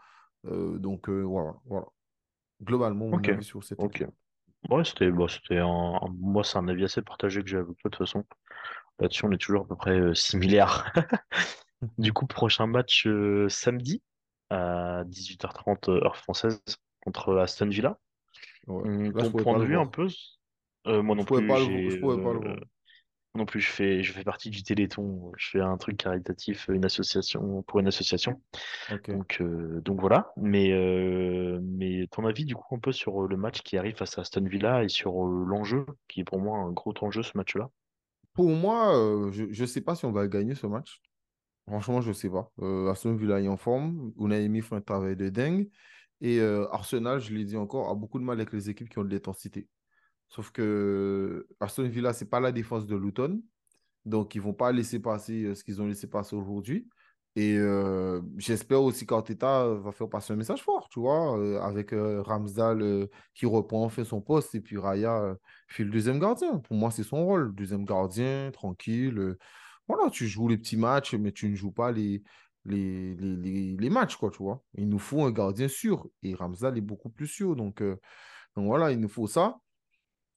Donc, 0.44 1.10
voilà, 1.10 1.56
voilà. 1.66 1.88
Globalement, 2.64 3.08
mon 3.10 3.18
Ok, 3.18 3.30
avis 3.30 3.44
sur 3.46 3.64
cette 3.64 3.84
ok. 3.84 3.86
équipe. 3.86 4.10
Ouais, 4.70 4.84
c'était, 4.86 5.12
bon, 5.12 5.28
c'était 5.28 5.60
un- 5.60 6.00
moi, 6.20 6.44
c'est 6.44 6.58
un 6.60 6.68
avis 6.70 6.86
assez 6.86 7.02
partagé 7.04 7.42
que 7.44 7.48
j'ai 7.50 7.58
avec 7.58 7.78
toi, 7.80 7.90
de 7.92 7.98
toute 7.98 8.08
façon. 8.08 8.26
Là-dessus, 9.00 9.26
on 9.26 9.32
est 9.32 9.38
toujours 9.38 9.64
à 9.64 9.68
peu 9.68 9.76
près 9.76 10.00
euh, 10.00 10.14
similaires. 10.14 10.92
Du 11.98 12.14
coup, 12.14 12.26
prochain 12.26 12.68
match 12.68 13.06
euh, 13.06 13.48
samedi 13.50 14.02
à 14.50 15.04
18h30 15.06 15.90
euh, 15.90 16.04
heure 16.04 16.18
française 16.18 16.64
contre 17.04 17.38
Aston 17.38 17.68
Villa. 17.68 18.00
Ouais. 18.68 18.84
Là, 19.14 19.24
je 19.24 19.30
ton 19.30 19.32
point 19.32 19.60
de 19.60 19.66
vue 19.66 19.78
un 19.78 19.86
peu? 19.86 20.08
Euh, 20.88 21.02
moi 21.04 21.16
Je 21.16 21.20
non 21.20 21.26
pourrais 21.26 21.42
plus, 21.42 21.48
pas 21.48 21.60
je 21.60 21.66
pas 22.00 22.08
le 22.08 22.14
euh, 22.14 22.16
voir. 22.16 22.42
moi 22.42 22.56
non 23.36 23.46
plus 23.46 23.60
je 23.60 23.70
fais 23.70 24.02
je 24.02 24.14
fais 24.14 24.24
partie 24.24 24.50
du 24.50 24.64
Téléthon. 24.64 25.32
Je 25.38 25.50
fais 25.50 25.60
un 25.62 25.78
truc 25.78 25.98
caritatif, 25.98 26.70
une 26.70 26.86
association 26.86 27.64
pour 27.64 27.80
une 27.80 27.88
association. 27.88 28.42
Donc 29.10 29.42
euh, 29.42 29.82
donc 29.82 30.00
voilà. 30.00 30.32
Mais 30.38 30.72
mais 31.62 32.08
ton 32.08 32.26
avis 32.26 32.46
du 32.46 32.56
coup 32.56 32.76
un 32.76 32.80
peu 32.80 32.92
sur 32.94 33.24
le 33.24 33.36
match 33.38 33.62
qui 33.62 33.78
arrive 33.78 33.96
face 33.96 34.18
à 34.18 34.22
Aston 34.22 34.46
Villa 34.46 34.84
et 34.84 34.90
sur 34.90 35.24
l'enjeu 35.26 35.86
qui 36.08 36.22
est 36.22 36.24
pour 36.24 36.40
moi 36.40 36.60
un 36.60 36.72
gros 36.72 36.94
enjeu 37.02 37.24
ce 37.24 37.38
match-là? 37.38 37.70
Pour 38.36 38.50
moi, 38.50 38.96
euh, 38.96 39.32
je 39.32 39.62
ne 39.62 39.66
sais 39.66 39.82
pas 39.82 39.96
si 39.96 40.06
on 40.06 40.12
va 40.12 40.28
gagner 40.28 40.54
ce 40.54 40.68
match. 40.68 41.02
Franchement, 41.68 42.02
je 42.02 42.10
ne 42.10 42.14
sais 42.14 42.30
pas. 42.30 42.52
Euh, 42.60 42.92
Aston 42.92 43.16
Villa 43.16 43.42
est 43.42 43.48
en 43.48 43.58
forme. 43.58 44.14
Unai 44.20 44.62
fait 44.62 44.76
un 44.76 44.82
travail 44.82 45.16
de 45.16 45.30
dingue. 45.30 45.70
Et 46.22 46.40
euh, 46.40 46.68
Arsenal, 46.72 47.20
je 47.20 47.34
l'ai 47.34 47.44
dit 47.44 47.58
encore, 47.58 47.90
a 47.90 47.96
beaucoup 47.96 48.20
de 48.20 48.24
mal 48.24 48.38
avec 48.38 48.54
les 48.54 48.70
équipes 48.70 48.90
qui 48.90 49.00
ont 49.00 49.04
de 49.04 49.12
l'intensité. 49.12 49.68
Sauf 50.28 50.52
que 50.52 51.48
Aston 51.60 51.88
Villa, 51.88 52.14
c'est 52.14 52.30
pas 52.30 52.40
la 52.40 52.52
défense 52.52 52.86
de 52.86 52.96
Luton. 52.96 53.42
Donc, 54.06 54.36
ils 54.36 54.42
vont 54.42 54.54
pas 54.54 54.72
laisser 54.72 55.00
passer 55.00 55.46
euh, 55.46 55.56
ce 55.56 55.64
qu'ils 55.64 55.82
ont 55.82 55.88
laissé 55.88 56.08
passer 56.08 56.36
aujourd'hui. 56.36 56.88
Et 57.38 57.58
euh, 57.58 58.22
j'espère 58.38 58.82
aussi 58.82 59.06
qu'Arteta 59.06 59.68
va 59.68 59.92
faire 59.92 60.08
passer 60.10 60.32
un 60.34 60.38
message 60.38 60.64
fort, 60.64 60.88
tu 60.90 61.02
vois, 61.02 61.38
euh, 61.38 61.60
avec 61.62 61.92
euh, 61.94 62.22
Ramsdale 62.22 62.82
euh, 62.82 63.08
qui 63.34 63.46
reprend, 63.46 63.90
fait 63.90 64.06
son 64.06 64.22
poste, 64.22 64.56
et 64.56 64.62
puis 64.62 64.78
Raya 64.78 65.18
euh, 65.22 65.36
fait 65.68 65.84
le 65.84 65.92
deuxième 65.92 66.20
gardien. 66.20 66.60
Pour 66.60 66.78
moi, 66.78 66.92
c'est 66.92 67.04
son 67.04 67.26
rôle. 67.26 67.54
Deuxième 67.54 67.84
gardien, 67.86 68.52
tranquille. 68.54 69.20
euh, 69.20 69.38
voilà, 69.88 70.10
tu 70.10 70.28
joues 70.28 70.48
les 70.48 70.58
petits 70.58 70.78
matchs, 70.78 71.14
mais 71.16 71.32
tu 71.34 71.50
ne 71.50 71.56
joues 71.56 71.72
pas 71.74 71.92
les, 71.92 72.24
les, 72.66 73.16
les, 73.16 73.36
les, 73.36 73.78
les 73.78 73.90
matchs, 73.90 74.16
quoi, 74.16 74.32
tu 74.32 74.38
vois. 74.42 74.64
Il 74.78 74.88
nous 74.90 75.00
faut 75.00 75.24
un 75.24 75.32
gardien 75.32 75.68
sûr. 75.68 76.08
Et 76.24 76.36
Ramsdale 76.36 76.78
est 76.78 76.82
beaucoup 76.82 77.10
plus 77.10 77.28
sûr. 77.28 77.56
Donc, 77.56 77.82
euh, 77.82 77.98
donc 78.56 78.66
voilà, 78.68 78.92
il 78.92 79.00
nous 79.00 79.10
faut 79.10 79.28
ça. 79.28 79.58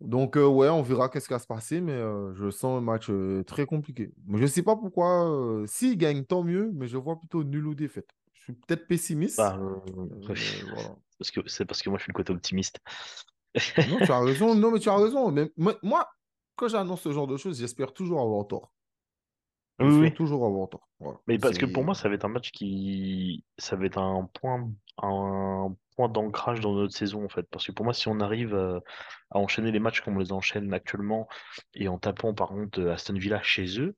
Donc, 0.00 0.36
euh, 0.36 0.46
ouais, 0.46 0.68
on 0.68 0.82
verra 0.82 1.08
qu'est-ce 1.08 1.26
qui 1.26 1.34
va 1.34 1.40
se 1.40 1.46
passer, 1.46 1.80
mais 1.80 1.92
euh, 1.92 2.32
je 2.34 2.50
sens 2.50 2.78
un 2.78 2.80
match 2.80 3.08
euh, 3.10 3.42
très 3.44 3.66
compliqué. 3.66 4.12
Mais 4.26 4.38
je 4.38 4.42
ne 4.44 4.48
sais 4.48 4.62
pas 4.62 4.76
pourquoi. 4.76 5.28
euh, 5.28 5.66
s'il 5.66 5.96
gagne, 5.98 6.24
tant 6.24 6.44
mieux, 6.44 6.70
mais 6.74 6.86
je 6.86 6.96
vois 6.96 7.18
plutôt 7.18 7.42
nul 7.42 7.66
ou 7.66 7.74
défaite. 7.74 8.08
Je 8.32 8.42
suis 8.44 8.52
peut-être 8.52 8.86
pessimiste, 8.86 9.38
Bah, 9.38 9.58
voilà. 9.58 10.10
parce 11.18 11.30
que 11.32 11.40
c'est 11.46 11.64
parce 11.64 11.82
que 11.82 11.90
moi 11.90 11.98
je 11.98 12.04
suis 12.04 12.12
le 12.12 12.14
côté 12.16 12.32
optimiste. 12.32 12.78
Non, 13.90 13.98
tu 14.04 14.12
as 14.12 14.20
raison. 14.20 14.54
Non, 14.54 14.70
mais 14.70 14.78
tu 14.78 14.88
as 14.88 14.96
raison. 15.04 15.32
Mais 15.32 15.50
moi, 15.82 16.08
quand 16.54 16.68
j'annonce 16.68 17.02
ce 17.02 17.10
genre 17.12 17.26
de 17.26 17.36
choses, 17.36 17.58
j'espère 17.58 17.92
toujours 17.92 18.20
avoir 18.20 18.46
tort. 18.46 18.72
Oui, 19.80 20.12
toujours 20.14 20.44
avoir 20.46 20.68
tort. 20.68 20.88
Voilà. 21.00 21.18
Mais 21.26 21.38
parce 21.38 21.56
que 21.58 21.66
pour 21.66 21.84
moi, 21.84 21.94
ça 21.94 22.08
va 22.08 22.14
être 22.16 22.24
un 22.24 22.28
match 22.28 22.50
qui, 22.50 23.44
ça 23.58 23.76
va 23.76 23.86
être 23.86 23.98
un 23.98 24.28
point, 24.40 24.68
un 25.02 25.74
point 25.98 26.08
d'ancrage 26.10 26.60
dans 26.60 26.74
notre 26.74 26.94
saison 26.96 27.24
en 27.24 27.28
fait. 27.28 27.44
Parce 27.50 27.66
que 27.66 27.72
pour 27.72 27.84
moi, 27.84 27.94
si 27.94 28.08
on 28.08 28.20
arrive 28.20 28.54
euh, 28.54 28.80
à 29.30 29.38
enchaîner 29.38 29.72
les 29.72 29.80
matchs 29.80 30.00
comme 30.02 30.16
on 30.16 30.20
les 30.20 30.32
enchaîne 30.32 30.72
actuellement 30.74 31.28
et 31.74 31.88
en 31.88 31.98
tapant 31.98 32.34
par 32.34 32.48
contre 32.48 32.80
Aston 32.88 33.14
Villa 33.14 33.42
chez 33.42 33.80
eux, 33.80 33.96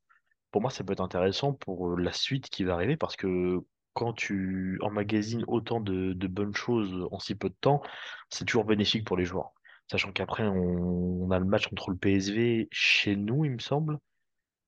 pour 0.52 0.62
moi, 0.62 0.70
ça 0.70 0.84
peut 0.84 0.92
être 0.92 1.00
intéressant 1.02 1.52
pour 1.54 1.90
euh, 1.92 1.96
la 2.00 2.12
suite 2.12 2.48
qui 2.50 2.64
va 2.64 2.74
arriver 2.74 2.96
parce 2.96 3.16
que 3.16 3.58
quand 3.94 4.12
tu 4.14 4.78
emmagasines 4.82 5.44
autant 5.48 5.80
de, 5.80 6.12
de 6.14 6.26
bonnes 6.28 6.54
choses 6.54 7.08
en 7.12 7.18
si 7.20 7.34
peu 7.34 7.48
de 7.50 7.56
temps, 7.60 7.82
c'est 8.30 8.44
toujours 8.44 8.64
bénéfique 8.64 9.06
pour 9.06 9.16
les 9.16 9.24
joueurs. 9.24 9.52
Sachant 9.90 10.12
qu'après, 10.12 10.44
on, 10.46 11.24
on 11.24 11.30
a 11.32 11.38
le 11.38 11.44
match 11.44 11.68
contre 11.68 11.90
le 11.90 11.96
PSV 11.96 12.68
chez 12.72 13.16
nous, 13.16 13.44
il 13.44 13.52
me 13.52 13.58
semble, 13.60 13.98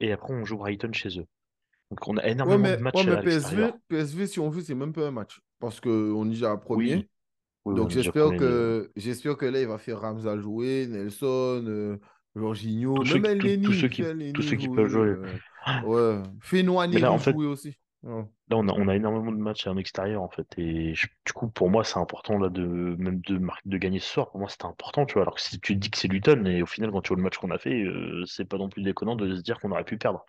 et 0.01 0.13
après, 0.13 0.35
on 0.35 0.45
joue 0.45 0.59
Brighton 0.59 0.93
chez 0.93 1.19
eux. 1.21 1.27
Donc, 1.91 2.09
on 2.09 2.19
a 2.19 2.27
Ouais, 2.45 2.57
énormément 2.57 2.71
de 2.71 2.77
ouais, 2.77 2.79
matchs 2.79 3.07
mais 3.07 3.13
à 3.13 3.19
PSV, 3.19 4.27
si 4.27 4.41
on 4.41 4.51
veut, 4.51 4.63
c'est 4.63 4.75
même 4.75 4.93
pas 4.93 5.07
un 5.07 5.11
match. 5.13 5.41
Parce 5.61 5.81
qu'on 5.81 6.25
déjà 6.27 6.51
à 6.53 6.57
premier. 6.57 6.97
Oui, 6.97 7.09
oui, 7.65 7.75
Donc 7.75 7.91
j'espère 7.91 8.37
euh, 8.43 8.73
que 8.77 8.93
j'espère 8.97 9.37
que 9.37 9.47
là, 9.47 9.61
il 9.61 9.67
va 9.69 9.79
faire 9.79 10.01
Ramsal 10.01 10.41
jouer, 10.41 10.87
Nelson, 10.89 11.65
euh, 11.67 11.99
Jorginho, 12.37 13.05
tous 13.05 13.07
ceux, 13.07 13.21
même 13.21 13.39
tous, 13.39 13.73
ceux 13.73 13.89
tous 14.33 14.43
ceux 14.43 14.57
qui 14.57 14.69
peuvent 14.69 14.89
jouer. 14.89 15.15
euh, 15.17 15.39
ouais. 15.81 16.23
Là, 16.93 17.13
en 17.13 17.19
fait, 17.19 17.39
jouer 17.39 17.47
aussi. 17.47 17.77
Là, 18.49 18.57
on 18.59 18.69
a, 18.69 18.73
on 18.73 18.89
a 18.89 18.97
énormément 18.97 19.33
de 19.33 19.37
matchs 19.39 19.67
en 19.67 19.77
extérieur, 19.77 20.23
en 20.23 20.29
fait. 20.29 20.47
Et 20.59 20.95
je- 20.95 21.07
du 21.27 21.33
coup, 21.33 21.49
pour 21.49 21.71
moi, 21.71 21.85
c'est 21.85 21.99
important 21.99 22.39
là, 22.39 22.49
de, 22.51 22.63
même 22.99 23.21
de, 23.23 23.41
de 23.65 23.79
gagner 23.79 23.99
ce 24.01 24.09
soir. 24.13 24.31
Pour 24.31 24.41
moi, 24.41 24.49
c'était 24.49 24.67
important, 24.67 25.07
tu 25.07 25.15
vois. 25.15 25.23
Alors 25.23 25.35
que 25.37 25.41
si 25.41 25.59
tu 25.61 25.75
te 25.75 25.79
dis 25.79 25.91
que 25.91 25.99
c'est 25.99 26.09
Luton, 26.09 26.45
et 26.47 26.63
au 26.63 26.67
final, 26.67 26.91
quand 26.91 27.01
tu 27.03 27.09
vois 27.09 27.17
le 27.17 27.23
match 27.23 27.39
qu'on 27.39 27.51
a 27.51 27.59
fait, 27.59 27.83
euh, 27.85 28.25
c'est 28.27 28.45
pas 28.45 28.59
non 28.59 28.69
plus 28.69 28.83
déconnant 28.83 29.17
de 29.17 29.35
se 29.37 29.41
dire 29.43 29.59
qu'on 29.61 29.71
aurait 29.73 29.85
pu 29.85 29.97
perdre. 29.99 30.25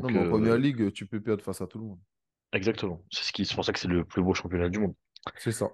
Non, 0.00 0.10
mais 0.10 0.18
en 0.18 0.26
première 0.26 0.56
euh, 0.56 0.58
ligue, 0.58 0.90
tu 0.92 1.06
peux 1.06 1.20
perdre 1.22 1.44
face 1.44 1.60
à 1.60 1.68
tout 1.68 1.78
le 1.78 1.84
monde. 1.84 2.00
exactement. 2.52 3.02
C'est 3.10 3.24
ce 3.24 3.32
qui, 3.32 3.44
c'est 3.46 3.54
pour 3.54 3.64
ça 3.64 3.72
que 3.72 3.78
c'est 3.78 3.88
le 3.88 4.04
plus 4.04 4.22
beau 4.22 4.34
championnat 4.34 4.68
du 4.68 4.78
monde. 4.78 4.94
C'est 5.36 5.52
ça. 5.52 5.68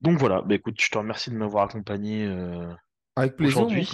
Donc 0.00 0.18
voilà, 0.18 0.42
bah, 0.42 0.54
écoute, 0.54 0.80
je 0.80 0.88
te 0.90 0.98
remercie 0.98 1.30
de 1.30 1.36
m'avoir 1.36 1.64
accompagné 1.64 2.26
euh, 2.26 2.72
Avec 3.16 3.36
plaisir, 3.36 3.66
aujourd'hui. 3.66 3.86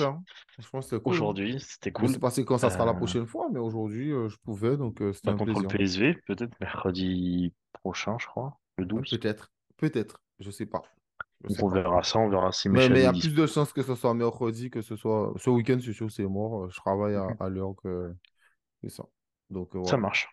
Franchement, 0.53 0.81
c'était 0.83 1.03
cool. 1.03 1.13
Aujourd'hui, 1.13 1.61
c'était 1.61 1.93
Je 1.97 2.07
sais 2.07 2.19
cool. 2.19 2.21
pas 2.21 2.31
quand 2.45 2.59
ça 2.59 2.71
sera 2.71 2.85
la 2.87 2.95
Euh, 2.95 2.95
prochaine 2.95 3.27
fois, 3.27 3.49
mais 3.53 3.59
aujourd'hui, 3.61 4.13
euh, 4.13 4.29
je 4.29 4.37
pouvais, 4.39 4.77
donc 4.77 5.01
euh, 5.03 5.13
c'était 5.13 5.29
bah, 5.29 5.33
un 5.33 5.39
contre 5.39 5.61
le 5.61 5.67
plaisir. 5.67 5.71
PSV, 5.77 6.15
peut-être 6.27 6.59
mercredi 6.61 7.53
prochain, 7.75 8.17
je 8.19 8.27
crois, 8.27 8.59
le 8.79 8.87
Ouais, 8.93 9.03
12. 9.03 9.09
Peut-être. 9.09 9.53
Peut-être. 9.77 10.21
Je 10.41 10.51
sais 10.51 10.67
pas. 10.67 10.83
Je 11.45 11.49
Donc 11.49 11.57
sais 11.57 11.63
on 11.63 11.69
pas. 11.69 11.83
verra 11.83 12.03
ça, 12.03 12.19
on 12.19 12.29
verra 12.29 12.53
si 12.53 12.69
Mais 12.69 12.89
mais 12.89 13.01
il 13.01 13.05
y 13.05 13.07
a 13.07 13.13
plus 13.15 13.35
de 13.35 13.47
chances 13.47 13.73
que 13.73 13.83
ce 13.83 13.95
soit 13.95 14.15
mercredi, 14.15 14.71
que 14.71 14.83
ce 14.83 14.97
soit 14.97 15.33
ce 15.39 15.51
week-end, 15.51 15.79
c'est 15.83 15.93
sûr, 15.93 16.11
c'est 16.11 16.27
mort. 16.27 16.65
Euh, 16.65 16.71
Je 16.71 16.77
travaille 16.81 17.15
à, 17.15 17.29
Mhm. 17.29 17.37
à 17.41 17.49
l'heure 17.49 17.75
que 17.83 18.15
c'est 18.83 18.91
ça. 18.91 19.05
Donc 19.51 19.77
euh, 19.77 19.81
Ça 19.87 19.97
marche. 19.97 20.29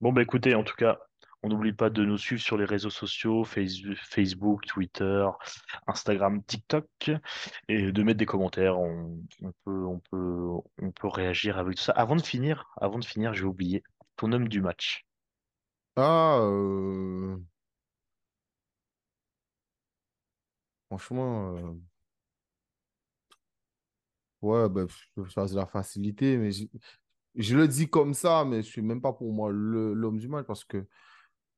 Bon, 0.00 0.12
bah 0.12 0.22
écoutez, 0.22 0.54
en 0.54 0.64
tout 0.64 0.74
cas, 0.76 0.98
on 1.42 1.48
n'oublie 1.48 1.72
pas 1.72 1.90
de 1.90 2.04
nous 2.04 2.18
suivre 2.18 2.40
sur 2.42 2.56
les 2.56 2.64
réseaux 2.64 2.90
sociaux, 2.90 3.44
Face- 3.44 3.82
Facebook, 4.10 4.64
Twitter, 4.66 5.26
Instagram, 5.86 6.42
TikTok, 6.44 6.86
et 7.68 7.92
de 7.92 8.02
mettre 8.02 8.18
des 8.18 8.26
commentaires. 8.26 8.78
On, 8.78 9.18
peut, 9.64 9.84
on 9.86 9.98
peut, 10.10 10.48
on 10.80 10.90
peut 10.92 11.08
réagir 11.08 11.58
avec 11.58 11.76
tout 11.76 11.82
ça. 11.82 11.92
Avant 11.92 12.16
de 12.16 12.22
finir, 12.22 12.66
avant 12.80 12.98
de 12.98 13.04
finir, 13.04 13.34
j'ai 13.34 13.44
oublié 13.44 13.82
ton 14.16 14.32
homme 14.32 14.48
du 14.48 14.60
match. 14.60 15.04
Ah, 15.96 16.38
euh, 16.40 17.36
franchement, 20.88 21.56
euh, 21.56 21.74
ouais, 24.42 24.68
je 25.16 25.22
vais 25.22 25.30
choisir 25.30 25.58
la 25.58 25.66
facilité, 25.66 26.36
mais 26.36 26.50
je, 27.34 27.56
le 27.56 27.68
dis 27.68 27.88
comme 27.88 28.14
ça, 28.14 28.44
mais 28.44 28.62
je 28.62 28.68
suis 28.68 28.82
même 28.82 29.00
pas 29.00 29.12
pour 29.12 29.32
moi 29.32 29.50
l'homme 29.52 30.18
du 30.18 30.28
match 30.28 30.46
parce 30.46 30.64
que 30.64 30.86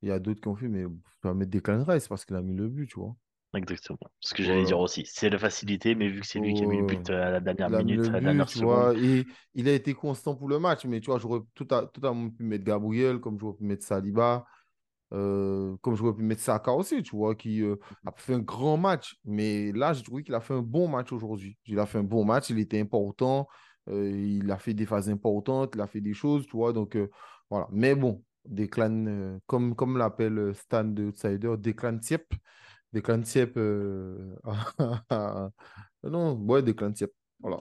il 0.05 0.09
y 0.09 0.13
a 0.13 0.19
d'autres 0.19 0.43
qui 0.43 0.49
ont 0.49 0.55
fait, 0.55 0.69
mais 0.69 0.85
tu 0.85 1.27
vas 1.27 1.33
mettre 1.33 1.51
Declan 1.51 1.83
Rice 1.83 2.09
parce 2.09 2.27
qu'il 2.27 2.37
a 2.37 2.43
mis 2.43 2.55
le 2.55 2.69
but, 2.69 2.87
tu 2.87 3.01
vois. 3.01 3.17
Exactement. 3.55 3.99
Ce 4.21 4.35
que 4.35 4.43
j'allais 4.43 4.65
dire 4.65 4.79
aussi. 4.79 5.05
C'est 5.07 5.31
la 5.31 5.39
facilité, 5.39 5.95
mais 5.95 6.09
vu 6.09 6.21
que 6.21 6.27
c'est 6.27 6.41
lui 6.41 6.53
qui 6.53 6.63
a 6.63 6.67
mis 6.67 6.79
le 6.79 6.85
but 6.85 7.09
à 7.09 7.31
la 7.31 7.41
dernière 7.41 7.81
Il 7.81 7.87
minute, 7.87 8.09
à 8.09 8.11
la 8.11 8.21
dernière 8.21 8.47
tu 8.47 8.59
vois, 8.59 8.95
et 8.97 9.25
il 9.55 9.69
a 9.69 9.73
été 9.73 9.95
constant 9.95 10.35
pour 10.35 10.49
le 10.49 10.59
match, 10.59 10.85
mais 10.85 11.01
tu 11.01 11.07
vois, 11.07 11.19
j'aurais 11.19 11.41
tout 11.55 11.67
à, 11.71 11.87
totalement 11.87 12.29
pu 12.29 12.43
mettre 12.43 12.65
Gabriel, 12.65 13.19
comme 13.19 13.39
j'aurais 13.39 13.57
pu 13.57 13.65
mettre 13.65 13.85
Saliba, 13.85 14.45
euh, 15.15 15.75
comme 15.81 15.95
j'aurais 15.95 16.15
pu 16.15 16.23
mettre 16.23 16.43
Saka 16.43 16.73
aussi, 16.73 17.03
tu 17.03 17.17
vois, 17.17 17.35
qui 17.35 17.63
euh, 17.63 17.77
a 18.05 18.13
fait 18.17 18.35
un 18.35 18.41
grand 18.41 18.77
match. 18.77 19.17
Mais 19.25 19.73
là, 19.73 19.95
j'ai 19.95 20.03
trouvé 20.03 20.23
qu'il 20.23 20.35
a 20.35 20.41
fait 20.41 20.55
un 20.55 20.63
bon 20.63 20.89
match 20.89 21.13
aujourd'hui. 21.13 21.57
Il 21.67 21.79
a 21.79 21.87
fait 21.87 21.99
un 21.99 22.05
bon 22.05 22.27
match, 22.27 22.51
il 22.51 22.59
était 22.59 22.81
important, 22.81 23.49
euh, 23.89 24.11
il 24.11 24.51
a 24.51 24.59
fait 24.59 24.75
des 24.75 24.85
phases 24.85 25.09
importantes, 25.09 25.73
il 25.77 25.81
a 25.81 25.87
fait 25.87 26.01
des 26.03 26.15
choses, 26.15 26.45
tu 26.47 26.57
vois, 26.57 26.73
donc 26.75 26.99
voilà. 27.49 27.69
Mais 27.71 27.95
bon, 27.95 28.24
Declan, 28.47 29.07
euh, 29.07 29.39
comme, 29.47 29.75
comme 29.75 29.99
l'appelle 29.99 30.39
euh, 30.39 30.55
Stan 30.55 30.85
de 30.85 31.05
Outsider, 31.07 31.55
Declan 31.59 31.99
Tiep. 31.99 32.35
Declan 32.93 33.23
Tiep, 33.23 33.57
euh, 33.57 34.35
non, 36.05 36.35
ouais, 36.41 36.63
Declan 36.63 36.93
Tiep, 36.93 37.13
voilà. 37.41 37.61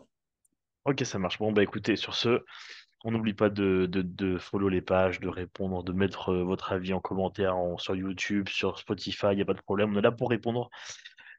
Ok, 0.86 1.02
ça 1.06 1.17
marche. 1.19 1.39
Bon, 1.39 1.52
bah 1.52 1.63
écoutez, 1.63 1.96
sur 1.96 2.13
ce, 2.13 2.43
on 3.06 3.12
n'oublie 3.12 3.34
pas 3.34 3.50
de, 3.50 3.86
de, 3.86 4.02
de 4.02 4.38
follow 4.38 4.69
les 4.69 4.82
pages, 4.82 5.19
de 5.19 5.28
répondre, 5.30 5.84
de 5.84 5.93
mettre 5.93 6.30
euh, 6.34 6.43
votre 6.43 6.72
avis 6.74 6.93
en 6.93 7.00
commentaire 7.02 7.58
en- 7.58 7.78
sur 7.78 7.96
YouTube, 7.96 8.50
sur 8.50 8.80
Spotify, 8.80 9.28
il 9.32 9.36
n'y 9.38 9.41
a 9.41 9.46
pas 9.46 9.54
de 9.54 9.62
problème. 9.62 9.93
On 9.96 10.00
est 10.00 10.02
là 10.02 10.12
pour 10.12 10.30
répondre. 10.30 10.69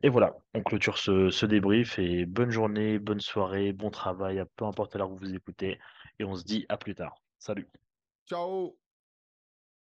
Et 0.02 0.08
voilà, 0.08 0.34
on 0.54 0.62
clôture 0.62 0.98
ce, 0.98 1.30
ce 1.30 1.46
débrief 1.46 1.98
et 1.98 2.26
bonne 2.26 2.50
journée, 2.50 2.98
bonne 2.98 3.20
soirée, 3.20 3.72
bon 3.72 3.90
travail, 3.90 4.42
peu 4.56 4.64
importe 4.66 4.96
l'heure 4.96 5.10
où 5.10 5.18
vous 5.18 5.34
écoutez. 5.34 5.78
Et 6.18 6.24
on 6.24 6.36
se 6.36 6.44
dit 6.44 6.66
à 6.68 6.76
plus 6.76 6.94
tard. 6.94 7.16
Salut. 7.38 7.68
Ciao 8.26 8.76